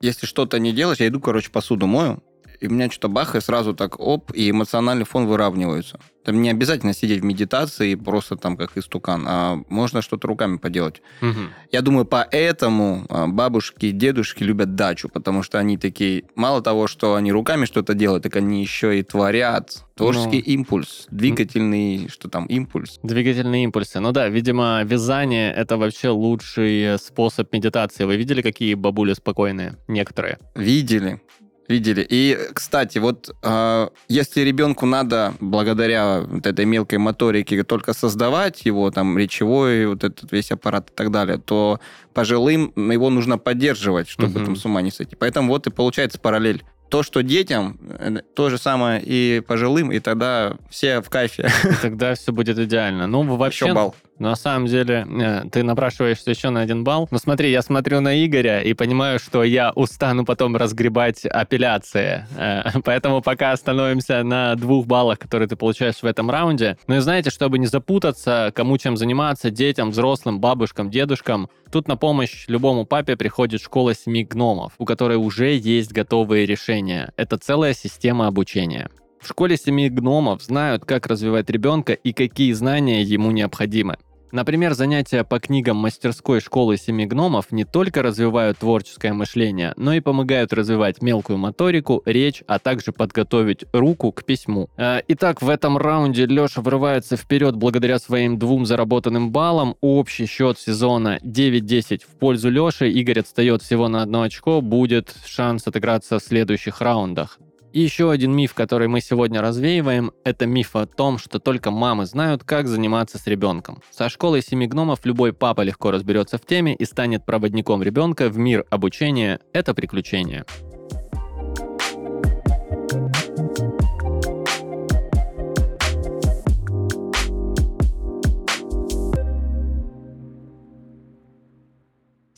[0.00, 2.22] если что-то не делаешь, я иду, короче, посуду мою,
[2.60, 5.98] и у меня что-то бах, и сразу так оп, и эмоциональный фон выравнивается.
[6.24, 11.00] Там не обязательно сидеть в медитации просто там как истукан, а можно что-то руками поделать.
[11.22, 11.38] Угу.
[11.70, 16.88] Я думаю, поэтому а, бабушки и дедушки любят дачу, потому что они такие, мало того,
[16.88, 19.84] что они руками что-то делают, так они еще и творят.
[19.94, 20.52] Творческий Ну.
[20.52, 22.98] импульс, двигательный, что там, импульс.
[23.04, 24.00] Двигательные импульсы.
[24.00, 28.04] Ну да, видимо, вязание— это вообще лучший способ медитации.
[28.04, 29.76] Вы видели, какие бабули спокойные?
[29.86, 30.38] Некоторые.
[30.56, 31.20] Видели.
[31.68, 32.06] Видели.
[32.08, 38.90] И, кстати, вот э, если ребенку надо благодаря вот этой мелкой моторике только создавать его,
[38.90, 41.80] там, речевой, вот этот весь аппарат и так далее, то
[42.14, 44.44] пожилым его нужно поддерживать, чтобы Мгм.
[44.46, 45.16] там с ума не сойти.
[45.16, 46.62] Поэтому вот и получается параллель.
[46.88, 51.50] То, что детям, э, то же самое и пожилым, и тогда все в кайфе.
[51.64, 53.08] И тогда все будет идеально.
[53.08, 53.96] Ну, вообще, Еще бал.
[54.18, 57.08] На самом деле, э, ты напрашиваешься еще на один балл.
[57.10, 62.26] Но смотри, я смотрю на Игоря и понимаю, что я устану потом разгребать апелляции.
[62.36, 66.78] Э, Поэтому пока остановимся на двух баллах, которые ты получаешь в этом раунде.
[66.86, 71.96] Ну и знаете, чтобы не запутаться, кому чем заниматься, детям, взрослым, бабушкам, дедушкам, тут на
[71.96, 77.12] помощь любому папе приходит школа семи гномов, у которой уже есть готовые решения.
[77.16, 78.88] Это целая система обучения.
[79.20, 83.96] В школе семи гномов знают, как развивать ребенка и какие знания ему необходимы.
[84.32, 90.00] Например, занятия по книгам мастерской школы семи гномов не только развивают творческое мышление, но и
[90.00, 94.68] помогают развивать мелкую моторику, речь, а также подготовить руку к письму.
[94.76, 99.76] Э, Итак, в этом раунде Леша врывается вперед благодаря своим двум заработанным баллам.
[99.80, 102.90] Общий счет сезона 9-10 в пользу Леши.
[102.90, 104.60] Игорь отстает всего на одно очко.
[104.60, 107.38] Будет шанс отыграться в следующих раундах.
[107.76, 112.06] И еще один миф, который мы сегодня развеиваем, это миф о том, что только мамы
[112.06, 113.82] знают, как заниматься с ребенком.
[113.90, 118.38] Со школой семи гномов любой папа легко разберется в теме и станет проводником ребенка в
[118.38, 119.40] мир обучения.
[119.52, 120.46] Это приключение.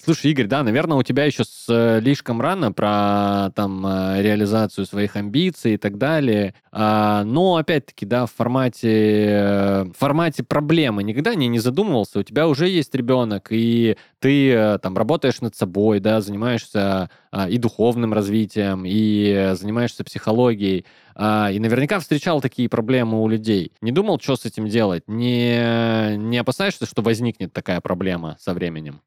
[0.00, 5.74] Слушай, Игорь, да, наверное, у тебя еще слишком рано про там э, реализацию своих амбиций
[5.74, 6.54] и так далее.
[6.70, 12.20] А, но опять-таки, да, в формате э, в формате проблемы никогда не, не задумывался.
[12.20, 17.48] У тебя уже есть ребенок, и ты э, там работаешь над собой, да, занимаешься а,
[17.48, 20.86] и духовным развитием, и э, занимаешься психологией.
[21.16, 23.72] А, и наверняка встречал такие проблемы у людей.
[23.80, 25.02] Не думал, что с этим делать?
[25.08, 29.00] Не, не опасаешься, что возникнет такая проблема со временем?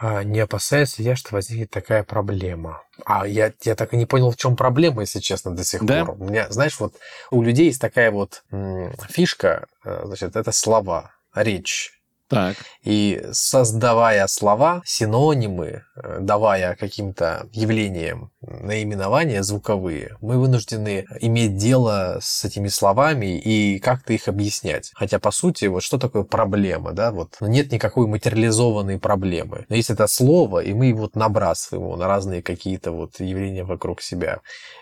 [0.00, 2.82] А, Не опасаюсь ли я, что возникнет такая проблема.
[3.04, 6.04] А я, я так и не понял, в чем проблема, если честно, до сих Да?
[6.04, 6.16] пор.
[6.20, 6.94] У меня, знаешь, вот
[7.30, 8.42] у людей есть такая вот
[9.08, 11.92] фишка, э, значит, это слова, речь.
[12.28, 12.56] Так.
[12.84, 22.44] И создавая слова, синонимы, э, давая каким-то явлениям наименования звуковые, мы вынуждены иметь дело с
[22.44, 24.90] этими словами и как-то их объяснять.
[24.94, 29.66] Хотя, по сути, вот что такое проблема, да, вот нет никакой материализованной проблемы.
[29.68, 33.64] Но есть это слово, и мы его вот набрасываем его на разные какие-то вот явления
[33.64, 34.40] вокруг себя.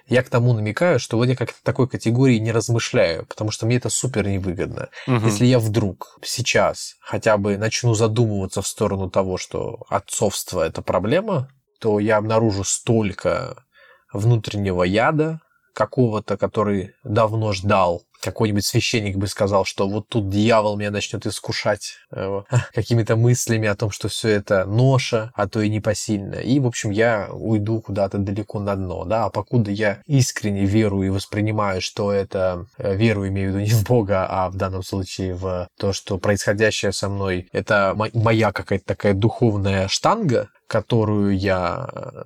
[0.09, 3.77] Я к тому намекаю, что вот я как-то такой категории не размышляю, потому что мне
[3.77, 4.89] это супер невыгодно.
[5.07, 5.27] Мгм.
[5.27, 11.49] Если я вдруг сейчас хотя бы начну задумываться в сторону того, что отцовство это проблема,
[11.79, 13.65] то я обнаружу столько
[14.13, 15.41] внутреннего яда
[15.77, 18.03] какого-то, который давно ждал.
[18.23, 22.43] Какой-нибудь священник бы сказал, что вот тут дьявол меня начнет искушать э,
[22.75, 26.37] какими-то мыслями о том, что все это ноша, а то и непосильно.
[26.37, 31.09] И, в общем, я уйду куда-то далеко на дно, да, а покуда я искренне верую
[31.09, 34.83] и воспринимаю, что это, э, веру имею в виду не в Бога, а в данном
[34.83, 41.37] случае в то, что происходящее со мной, это мо- моя какая-то такая духовная штанга, которую
[41.37, 42.23] я э,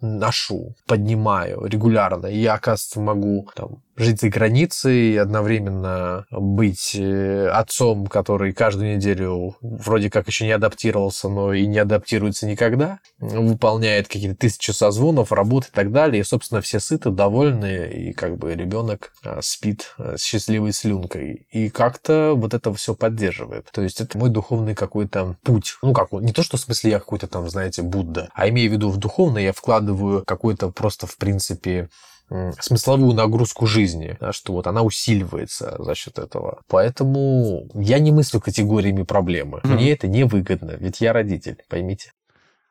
[0.00, 2.26] ношу, поднимаю регулярно.
[2.26, 9.56] И я, оказывается, могу там, жить за границей одновременно быть э, отцом, который каждую неделю
[9.60, 15.66] вроде как еще не адаптировался, но и не адаптируется никогда, выполняет какие-то тысячи созвонов, работ
[15.66, 16.20] и так далее.
[16.20, 21.46] И, собственно, все сыты, довольны, и как бы ребенок а, спит а, с счастливой слюнкой.
[21.50, 23.68] И как-то вот это все поддерживает.
[23.72, 25.76] То есть это мой духовный какой-то путь.
[25.82, 28.74] Ну, как не то, что в смысле я какой-то там, знаете, Будда, а имею в
[28.74, 31.88] виду в духовное я вкладываю какой-то просто, в принципе,
[32.60, 36.60] смысловую нагрузку жизни, да, что вот она усиливается за счет этого.
[36.68, 39.60] Поэтому я не мыслю категориями проблемы.
[39.62, 39.74] Мгм.
[39.74, 42.12] Мне это невыгодно, ведь я родитель, поймите.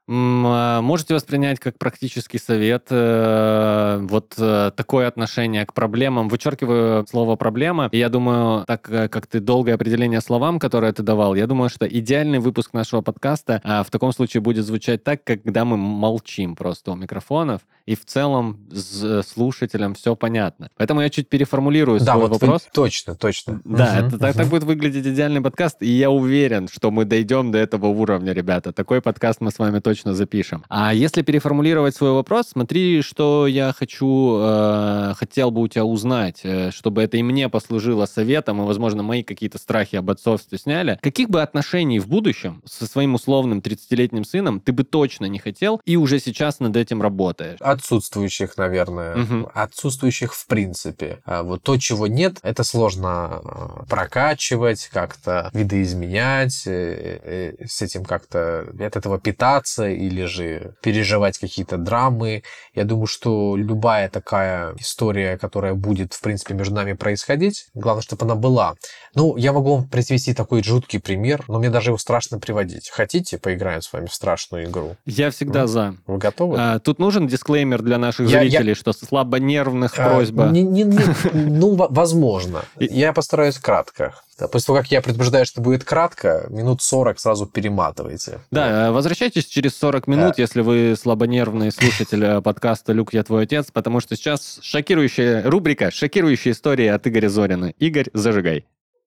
[0.07, 6.29] А, Можете воспринять как практический совет э, вот э, такое отношение к проблемам.
[6.29, 7.89] Вычеркиваю слово «проблема».
[7.91, 11.69] И я думаю, так э, как ты долгое определение словам, которое ты давал, я думаю,
[11.69, 16.55] что идеальный выпуск нашего подкаста а, в таком случае будет звучать так, когда мы молчим
[16.55, 20.69] просто у микрофонов, и в целом с слушателям все понятно.
[20.77, 22.67] Поэтому я чуть переформулирую Да, свой вот вы- вопрос.
[22.73, 23.61] точно, точно.
[23.63, 24.49] Да, Мгм, это так, так мгм.
[24.49, 28.71] будет выглядеть идеальный подкаст, и я уверен, что мы дойдем до этого уровня, ребята.
[28.73, 30.63] Такой подкаст мы с вами точно запишем.
[30.69, 36.41] А если переформулировать свой вопрос, смотри, что я хочу, э, хотел бы у тебя узнать,
[36.43, 40.97] э, чтобы это и мне послужило советом, и, возможно, мои какие-то страхи об отцовстве сняли.
[41.01, 45.81] Каких бы отношений в будущем со своим условным 30-летним сыном ты бы точно не хотел,
[45.85, 47.59] и уже сейчас над этим работаешь?
[47.75, 49.15] Отсутствующих, наверное.
[49.15, 49.47] Мгм.
[49.53, 51.19] Отсутствующих в принципе.
[51.25, 58.05] А вот то, чего нет, это сложно э, прокачивать, как-то видоизменять, э, э, с этим
[58.05, 62.43] как-то от этого питаться или же переживать какие-то драмы.
[62.73, 68.25] Я думаю, что любая такая история, которая будет, в принципе, между нами происходить, главное, чтобы
[68.25, 68.75] она была.
[69.13, 72.89] Ну, я могу вам привести такой жуткий пример, но мне даже его страшно приводить.
[72.89, 74.95] Хотите, поиграем с вами в страшную игру?
[75.05, 75.95] Я всегда Ну, за.
[76.07, 76.57] Вы готовы?
[76.59, 80.47] А, тут нужен дисклеймер для наших Я- я- зрителей, что слабонервных А, просьба.
[80.47, 80.99] не- не- не-
[81.33, 82.61] ну, во- возможно.
[82.79, 84.13] Я постараюсь кратко.
[84.37, 88.39] Да, после того, как я предупреждаю, что будет кратко, минут 40 сразу перематывайте.
[88.51, 93.43] Да, э, возвращайтесь через 40 минут, если вы слабонервный слушатель э, подкаста «Люк, я твой
[93.43, 97.73] отец», потому что сейчас шокирующая рубрика «Шокирующая история» от Игоря Зорина.
[97.79, 98.65] Игорь, зажигай.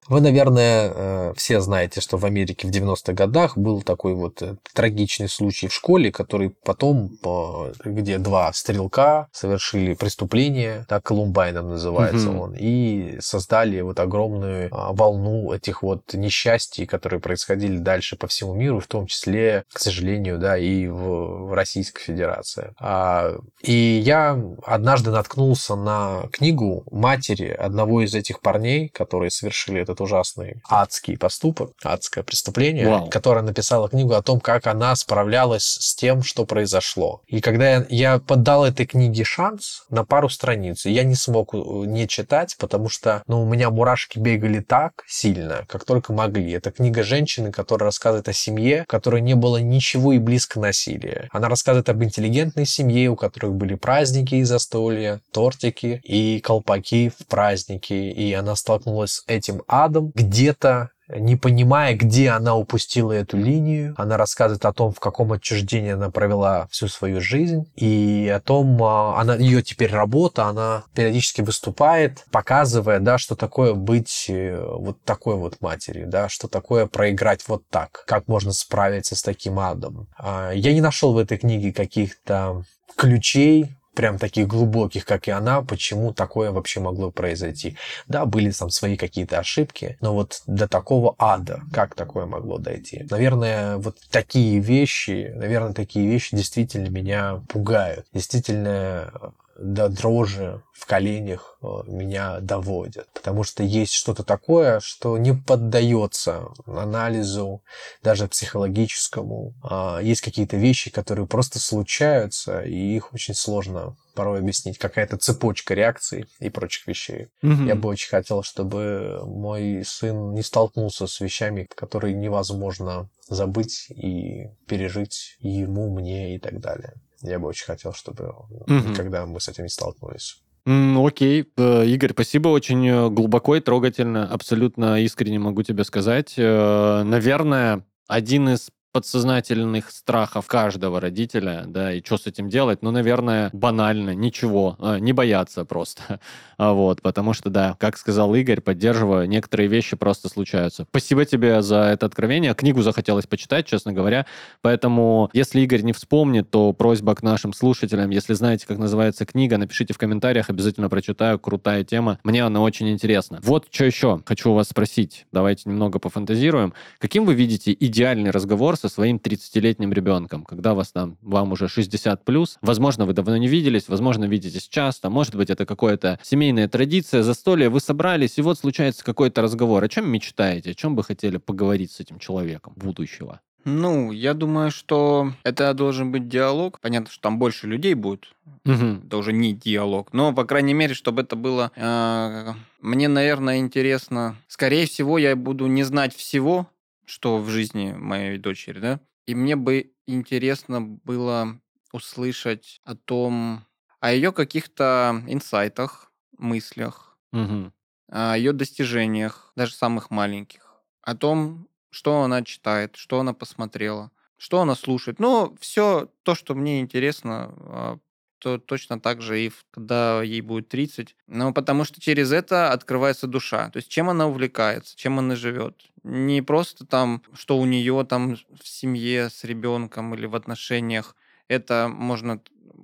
[0.08, 4.56] Вы, наверное, э, все знаете, что в Америке в 90-х годах был такой вот э,
[4.72, 12.30] трагичный случай в школе, который потом, э, где два стрелка совершили преступление, так Колумбайном называется
[12.30, 12.40] Мгм.
[12.40, 18.54] он, и создали вот огромную а, волну этих вот несчастий, которые происходили дальше по всему
[18.54, 22.74] миру, в том числе, к сожалению, да, и в, в Российской Федерации.
[22.78, 29.97] А, и я однажды наткнулся на книгу матери одного из этих парней, которые совершили этот
[30.00, 33.08] ужасный адский поступок, адское преступление, Вау.
[33.08, 37.22] которая написала книгу о том, как она справлялась с тем, что произошло.
[37.26, 41.58] И когда я, я поддал этой книге шанс на пару страниц, я не смог э,
[41.58, 46.52] не читать, потому что ну, у меня мурашки бегали так сильно, как только могли.
[46.52, 51.28] Это книга женщины, которая рассказывает о семье, в которой не было ничего и близко насилия.
[51.32, 57.26] Она рассказывает об интеллигентной семье, у которых были праздники и застолья, тортики и колпаки в
[57.26, 57.92] праздники.
[57.92, 63.94] И она столкнулась с этим адом где-то не понимая, где она упустила эту линию.
[63.96, 68.82] Она рассказывает о том, в каком отчуждении она провела всю свою жизнь, и о том,
[68.82, 75.02] а, она, ее теперь работа, она периодически выступает, показывая, да, что такое быть э, вот
[75.04, 80.08] такой вот матерью, да, что такое проиграть вот так, как можно справиться с таким адом.
[80.18, 82.64] А, Я не нашел в этой книге каких-то
[82.96, 87.76] ключей, прям таких глубоких, как и она, почему такое вообще могло произойти.
[88.06, 93.04] Да, были там свои какие-то ошибки, но вот до такого ада, как такое могло дойти?
[93.10, 101.58] Наверное, вот такие вещи, наверное, такие вещи действительно меня пугают, действительно до дрожи в коленях
[101.60, 103.08] э, меня доводят.
[103.12, 107.62] Потому что есть что-то такое, что не поддается анализу,
[108.02, 109.54] даже психологическому.
[109.62, 114.78] А, Есть какие-то вещи, которые просто случаются, и их очень сложно порой объяснить.
[114.78, 117.28] Какая-то цепочка реакций и прочих вещей.
[117.66, 124.48] Я бы очень хотел, чтобы мой сын не столкнулся с вещами, которые невозможно забыть и
[124.66, 126.94] пережить и ему, мне и так далее.
[127.22, 128.32] Я бы очень хотел, чтобы
[128.66, 128.92] Мгм.
[128.92, 130.40] никогда мы с этим не столкнулись.
[130.66, 136.34] Окей, Э, Игорь, спасибо, очень э, глубоко и трогательно, абсолютно искренне могу тебе сказать.
[136.36, 142.90] Э, Наверное, один из подсознательных страхов каждого родителя, да, и что с этим делать, ну,
[142.90, 146.20] наверное, банально, ничего, э, не бояться просто,
[146.58, 150.86] А вот, потому что, да, как сказал Игорь, поддерживаю, некоторые вещи просто случаются.
[150.90, 154.26] Спасибо тебе за это откровение, книгу захотелось почитать, честно говоря,
[154.60, 159.56] поэтому, если Игорь не вспомнит, то просьба к нашим слушателям, если знаете, как называется книга,
[159.56, 163.38] напишите в комментариях, обязательно прочитаю, крутая тема, мне она очень интересна.
[163.42, 166.74] Вот что еще хочу у вас спросить, давайте немного пофантазируем.
[166.98, 172.24] Каким вы видите идеальный разговор со своим 30-летним ребенком, когда вас там, вам уже 60
[172.24, 177.22] плюс, возможно, вы давно не виделись, возможно, видитесь часто, может быть, это какое-то семейная традиция,
[177.22, 179.82] застолье, вы собрались, и вот случается какой-то разговор.
[179.84, 183.40] О чем мечтаете, о чем бы хотели поговорить с этим человеком будущего?
[183.64, 186.80] Ну, я думаю, что это должен быть диалог.
[186.80, 188.34] Понятно, что там больше людей будет.
[188.64, 189.02] Мгм.
[189.06, 190.12] Это уже не диалог.
[190.12, 191.70] Но, по крайней мере, чтобы это было...
[191.76, 194.36] э, Мне, наверное, интересно...
[194.46, 196.68] Скорее всего, я буду не знать всего,
[197.08, 199.00] что в жизни моей дочери, да?
[199.26, 201.60] И мне бы интересно было
[201.92, 203.64] услышать о том,
[204.00, 207.70] о ее каких-то инсайтах, мыслях, Мгм.
[208.10, 214.60] о ее достижениях, даже самых маленьких, о том, что она читает, что она посмотрела, что
[214.60, 215.18] она слушает.
[215.18, 217.98] Ну, все то, что мне интересно, а,
[218.38, 221.16] то точно так же и в- когда ей будет 30.
[221.26, 223.70] Ну, потому что через это открывается душа.
[223.70, 225.82] То есть чем она увлекается, чем она живет.
[226.04, 231.16] Не просто там, что у нее там в семье с ребенком или в отношениях.
[231.48, 232.40] Это можно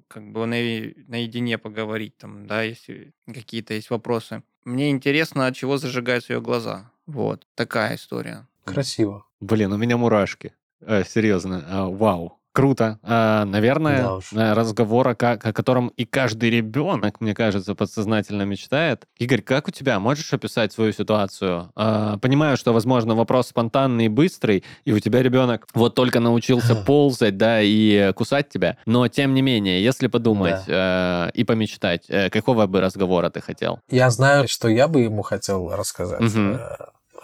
[0.09, 4.43] как бы наедине поговорить там, да, если какие-то есть вопросы.
[4.65, 6.91] Мне интересно, от чего зажигаются ее глаза.
[7.07, 8.47] Вот, такая история.
[8.65, 9.27] Красиво.
[9.41, 10.55] Блин, у меня мурашки.
[10.81, 12.39] Э, серьезно, а, вау.
[12.55, 13.01] Круто.
[13.03, 14.33] А, наверное, Да уж.
[14.33, 19.07] э, разговор, о, о котором и каждый ребенок, мне кажется, подсознательно мечтает.
[19.19, 19.99] Игорь, как у тебя?
[19.99, 21.73] Можешь описать свою ситуацию?
[21.75, 26.77] А, понимаю, что, возможно, вопрос спонтанный и быстрый, и у тебя ребенок вот только научился
[26.77, 28.77] ползать, да, и кусать тебя.
[28.87, 33.81] Но, тем не менее, если подумать э, и помечтать, э, какого бы разговора ты хотел?
[33.91, 36.21] Я знаю, что я бы ему хотел рассказать.
[36.21, 36.61] Мгм.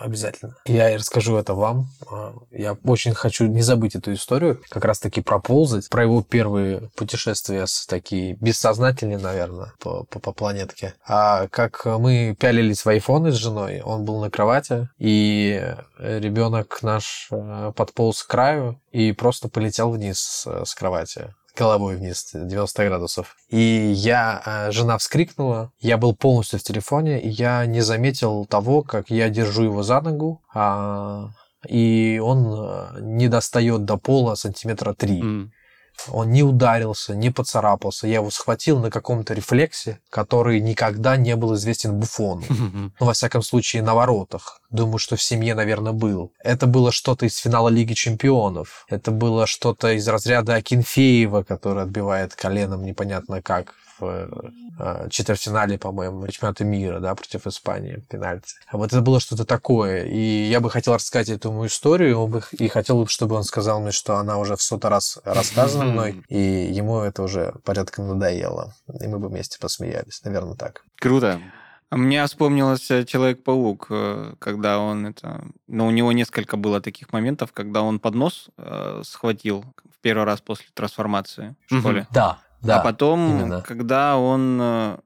[0.00, 0.56] Обязательно.
[0.64, 1.88] Я расскажу это вам.
[2.10, 7.66] А, Я очень хочу не забыть эту историю, как раз-таки проползать, про его первые путешествия
[7.66, 10.94] с такие бессознательные, наверное, по, по, по планетке.
[11.06, 17.28] А как мы пялились в айфоны с женой, он был на кровати, и ребенок наш
[17.30, 23.36] э, подполз к краю и просто полетел вниз э, с кровати головой вниз, 90 градусов.
[23.48, 28.82] И я, э, жена вскрикнула, я был полностью в телефоне, и я не заметил того,
[28.82, 31.30] как я держу его за ногу, а,
[31.68, 35.20] и он э, не достает до пола сантиметра три.
[35.20, 35.52] М.
[36.08, 38.06] Он не ударился, не поцарапался.
[38.06, 42.44] Я его схватил на каком-то рефлексе, который никогда не был известен Буфону.
[42.48, 44.60] Ну, во всяком случае, на воротах.
[44.70, 46.32] Думаю, что в семье, наверное, был.
[46.42, 48.84] Это было что-то из финала Лиги Чемпионов.
[48.88, 54.28] Это было что-то из разряда Акинфеева, который отбивает коленом непонятно как в
[54.78, 58.54] э, четвертьфинале, по-моему, чемпионата мира, да, против Испании, пенальти.
[58.66, 60.04] А Вот это было что-то такое.
[60.04, 63.92] И я бы хотел рассказать эту мою историю, и хотел, бы, чтобы он сказал мне,
[63.92, 68.74] что она уже в сотый раз рассказана мной, и ему это уже порядком надоело.
[69.00, 70.22] И мы бы вместе посмеялись.
[70.24, 70.84] Наверное, так.
[70.98, 71.40] Круто.
[71.90, 75.44] А Мне вспомнился Человек-паук, э, когда он это...
[75.66, 80.40] Ну, у него несколько было таких моментов, когда он поднос э, схватил в первый раз
[80.40, 82.06] после трансформации в школе.
[82.12, 82.80] Да, да.
[82.80, 83.62] а потом, именно.
[83.62, 84.98] когда он, э,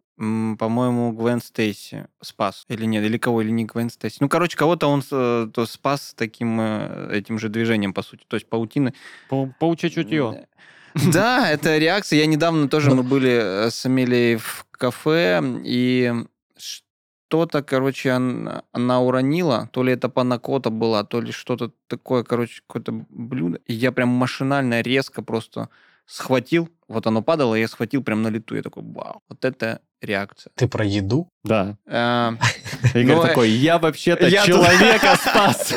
[0.59, 2.65] по-моему, Гвен Стейси спас.
[2.69, 4.19] Или нет, или кого, или не Гвен Стейси.
[4.21, 8.25] Ну, короче, кого-то он э, то спас таким, э, этим же движением, по сути.
[8.29, 8.95] То есть паутины.
[9.29, 10.47] Пау- Паучье чутье.
[11.13, 12.21] Да, это реакция.
[12.21, 16.13] Я недавно тоже мы были с Амелией в кафе, и
[16.57, 22.61] что-то, короче, он- она уронила, то ли это панакота была, то ли что-то такое, короче,
[22.67, 23.59] какое-то блюдо.
[23.67, 25.69] И я прям машинально, резко просто
[26.07, 28.55] схватил, вот оно падало, и я схватил прям на лету.
[28.55, 30.53] Я такой, вау, вот это реакция.
[30.55, 31.29] Ты про еду?
[31.43, 31.77] Да.
[31.87, 32.35] А,
[32.95, 35.75] Игорь такой, я вообще-то человека спас,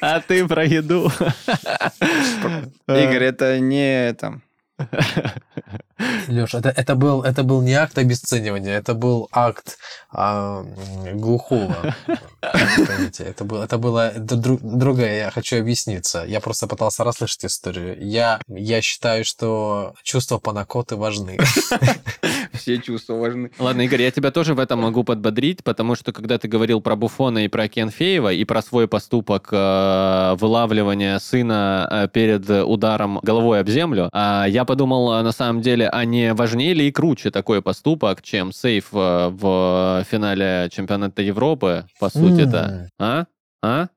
[0.00, 1.10] а ты про еду.
[2.88, 4.40] Игорь, это не это.
[6.28, 9.78] Леш, это, это, был, это был не акт обесценивания, это был акт
[10.10, 10.64] а,
[11.12, 11.94] глухого.
[12.40, 16.24] Поймите, это, было, это было это дру- другое, я хочу объясниться.
[16.26, 17.96] Я просто пытался расслышать историю.
[18.00, 21.38] Я, я считаю, что чувства панакоты важны.
[22.60, 23.50] Все чувства важны.
[23.58, 26.96] Ладно, Игорь, я тебя тоже в этом могу подбодрить, потому что когда ты говорил про
[26.96, 33.60] Буфона и про Кенфеева, и про свой поступок э, вылавливания сына э, перед ударом головой
[33.60, 37.30] об землю, а я подумал, э, на самом деле, а не важнее ли и круче
[37.30, 42.88] такой поступок, чем сейф э, в финале чемпионата Европы, по сути-то?
[42.98, 43.24] А?
[43.62, 43.88] А?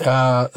[0.00, 0.50] А,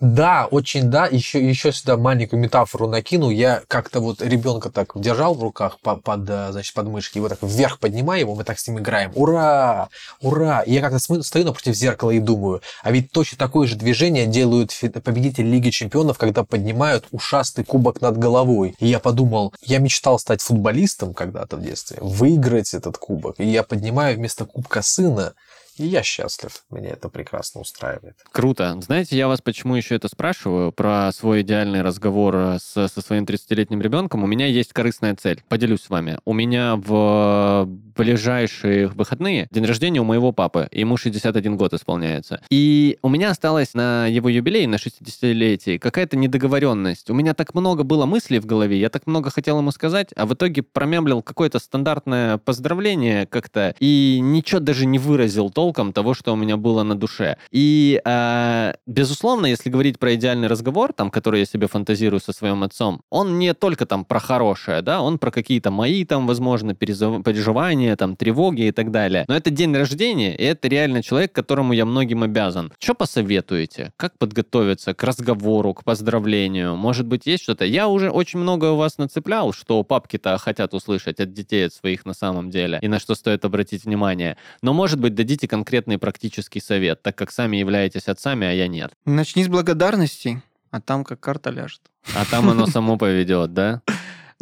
[0.00, 1.06] да, очень да.
[1.06, 3.30] Еще, еще сюда маленькую метафору накину.
[3.30, 7.38] Я как-то вот ребенка так держал в руках по- под, э, значит, подмышки, его так
[7.42, 9.12] вверх поднимаю его, мы так с ним играем.
[9.14, 9.88] Ура!
[10.20, 10.60] Ура!
[10.60, 14.72] И я как-то стою напротив зеркала и думаю, а ведь точно такое же движение делают
[15.02, 18.74] победители Лиги Чемпионов, когда поднимают ушастый кубок над головой.
[18.78, 23.36] И я подумал, я мечтал стать футболистом когда-то в детстве, выиграть этот кубок.
[23.38, 25.32] И я поднимаю вместо кубка сына.
[25.80, 26.62] И я счастлив.
[26.70, 28.14] Меня это прекрасно устраивает.
[28.32, 28.76] Круто.
[28.82, 33.24] Знаете, я вас почему еще это спрашиваю, про свой идеальный разговор э, с- со своим
[33.24, 34.22] 30-летним ребенком.
[34.22, 35.42] У меня есть корыстная цель.
[35.48, 36.18] Поделюсь с вами.
[36.26, 37.66] У меня в
[37.96, 40.68] ближайшие выходные день рождения у моего папы.
[40.70, 42.42] Ему 61 год исполняется.
[42.50, 47.08] И у меня осталось на его юбилей, на 60-летие, какая-то недоговоренность.
[47.08, 50.26] У меня так много было мыслей в голове, я так много хотел ему сказать, а
[50.26, 56.14] в итоге промямлил какое-то стандартное поздравление как-то и ничего даже не выразил толком осколком того,
[56.14, 57.36] что у меня было на душе.
[57.52, 62.62] И, э, безусловно, если говорить про идеальный разговор, там, который я себе фантазирую со своим
[62.62, 67.96] отцом, он не только там про хорошее, да, он про какие-то мои там, возможно, переживания,
[67.96, 69.24] там, тревоги и так далее.
[69.28, 72.72] Но это день рождения, и это реально человек, которому я многим обязан.
[72.78, 73.92] Что посоветуете?
[73.96, 76.76] Как подготовиться к разговору, к поздравлению?
[76.76, 77.64] Может быть, есть что-то?
[77.64, 82.06] Я уже очень много у вас нацеплял, что папки-то хотят услышать от детей, от своих
[82.06, 84.36] на самом деле, и на что стоит обратить внимание.
[84.62, 88.92] Но, может быть, дадите конкретный практический совет, так как сами являетесь отцами, а я нет.
[89.04, 91.82] Начни с благодарности, а там как карта ляжет.
[92.14, 93.82] А там оно само поведет, да?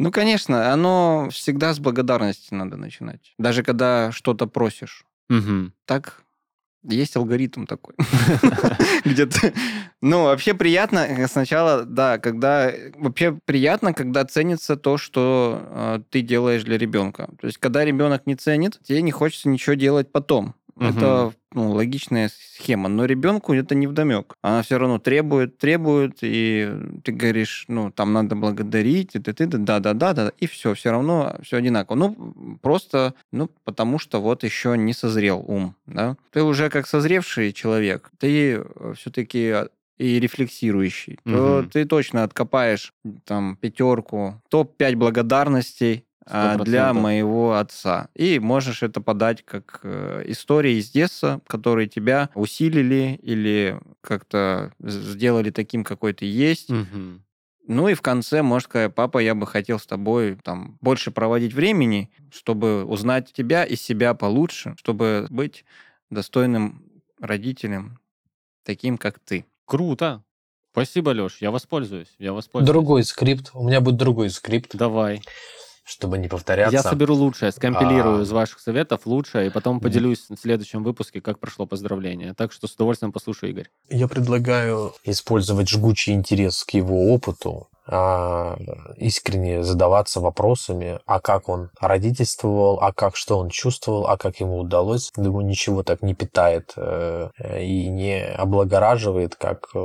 [0.01, 3.33] Ну, конечно, оно всегда с благодарности надо начинать.
[3.37, 5.03] Даже когда что-то просишь.
[5.29, 5.73] Угу.
[5.83, 6.23] Так
[6.83, 7.95] есть алгоритм такой.
[9.05, 9.53] Где-то.
[10.01, 12.71] Ну, вообще приятно э, сначала, да, когда...
[12.95, 17.29] Вообще приятно, когда ценится то, что э, ты делаешь для ребенка.
[17.39, 20.55] То есть, когда ребенок не ценит, тебе не хочется ничего делать потом.
[20.79, 20.87] Угу.
[20.87, 22.89] Это ну, логичная схема.
[22.89, 24.35] Но ребенку это не вдомек.
[24.41, 26.71] Она все равно требует, требует, и
[27.03, 30.73] ты говоришь, ну, там надо благодарить, и ты, ты, да, да, да, да, и все,
[30.73, 31.95] все равно все одинаково.
[31.95, 36.15] Ну, просто, ну, потому что вот еще не созрел ум, да.
[36.31, 39.55] Ты уже как созревший человек, ты э, все-таки
[39.97, 41.35] и рефлексирующий, угу.
[41.35, 42.93] то ты точно откопаешь
[43.25, 46.63] там пятерку, топ-5 благодарностей, 100%.
[46.63, 48.09] для моего отца.
[48.15, 55.49] И можешь это подать как э, истории из детства, которые тебя усилили или как-то сделали
[55.49, 56.69] таким, какой ты есть.
[56.69, 57.21] Угу.
[57.67, 61.53] Ну и в конце, может сказать, папа, я бы хотел с тобой там больше проводить
[61.53, 65.65] времени, чтобы узнать тебя и себя получше, чтобы быть
[66.09, 66.83] достойным
[67.19, 67.99] родителем,
[68.63, 69.45] таким, как ты.
[69.65, 70.23] Круто.
[70.71, 72.15] Спасибо, Леш, я воспользуюсь.
[72.17, 72.71] Я воспользуюсь.
[72.71, 73.51] Другой скрипт.
[73.53, 74.75] У меня будет другой скрипт.
[74.75, 75.21] Давай
[75.89, 76.75] чтобы не повторяться.
[76.75, 78.21] Я соберу лучшее, скомпилирую а...
[78.21, 82.33] из ваших советов лучшее, и потом поделюсь в следующем выпуске, как прошло поздравление.
[82.33, 83.69] Так что с удовольствием послушаю, Игорь.
[83.89, 88.55] Я предлагаю использовать жгучий интерес к его опыту, а,
[88.97, 94.59] искренне задаваться вопросами, а как он родительствовал, а как что он чувствовал, а как ему
[94.59, 95.09] удалось.
[95.15, 97.29] Думаю, ничего так не питает э,
[97.59, 99.79] и не облагораживает, как э,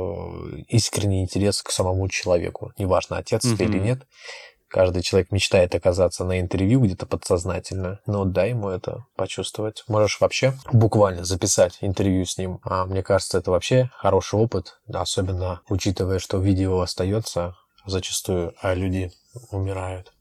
[0.67, 2.73] искренний интерес к самому человеку.
[2.77, 3.63] Неважно, отец mm-hmm.
[3.63, 4.01] или нет.
[4.75, 8.01] Каждый человек мечтает оказаться на интервью где-то подсознательно.
[8.05, 9.85] Но дай ему это почувствовать.
[9.87, 12.59] Можешь вообще буквально записать интервью с ним.
[12.65, 17.55] А мне кажется, это вообще хороший опыт, особенно учитывая, что видео остается
[17.85, 19.13] зачастую, а люди
[19.49, 20.11] умирают.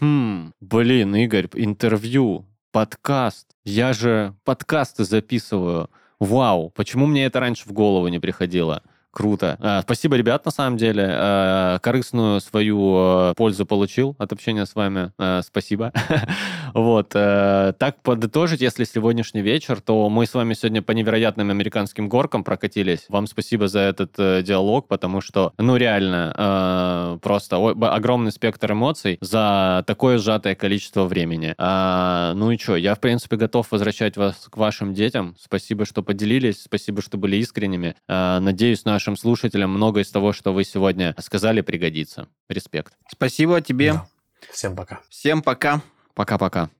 [0.00, 3.48] Хм, блин, Игорь, интервью, подкаст.
[3.64, 5.90] Я же подкасты записываю.
[6.20, 8.84] Вау, почему мне это раньше в голову не приходило?
[9.14, 9.56] Круто.
[9.60, 11.06] А, спасибо, ребят, на самом деле.
[11.08, 15.12] А, корыстную свою а, пользу получил от общения с вами.
[15.42, 15.92] Спасибо.
[16.74, 17.10] вот.
[17.10, 23.04] Так подытожить, если сегодняшний вечер, то мы с вами сегодня по невероятным американским горкам прокатились.
[23.08, 29.84] Вам спасибо за этот э, диалог, потому что, ну, реально, просто огромный спектр эмоций за
[29.86, 31.54] такое сжатое количество времени.
[31.56, 35.36] Ну и что, я, в принципе, готов возвращать вас к вашим детям.
[35.40, 37.94] Спасибо, что поделились, спасибо, что были искренними.
[38.08, 42.26] Надеюсь, наш нашим слушателям многое из того, что вы сегодня сказали, пригодится.
[42.48, 42.94] Респект.
[43.06, 43.92] Спасибо тебе.
[43.92, 44.06] Да.
[44.50, 45.00] Всем пока.
[45.10, 45.82] Всем пока.
[46.14, 46.70] Пока-пока.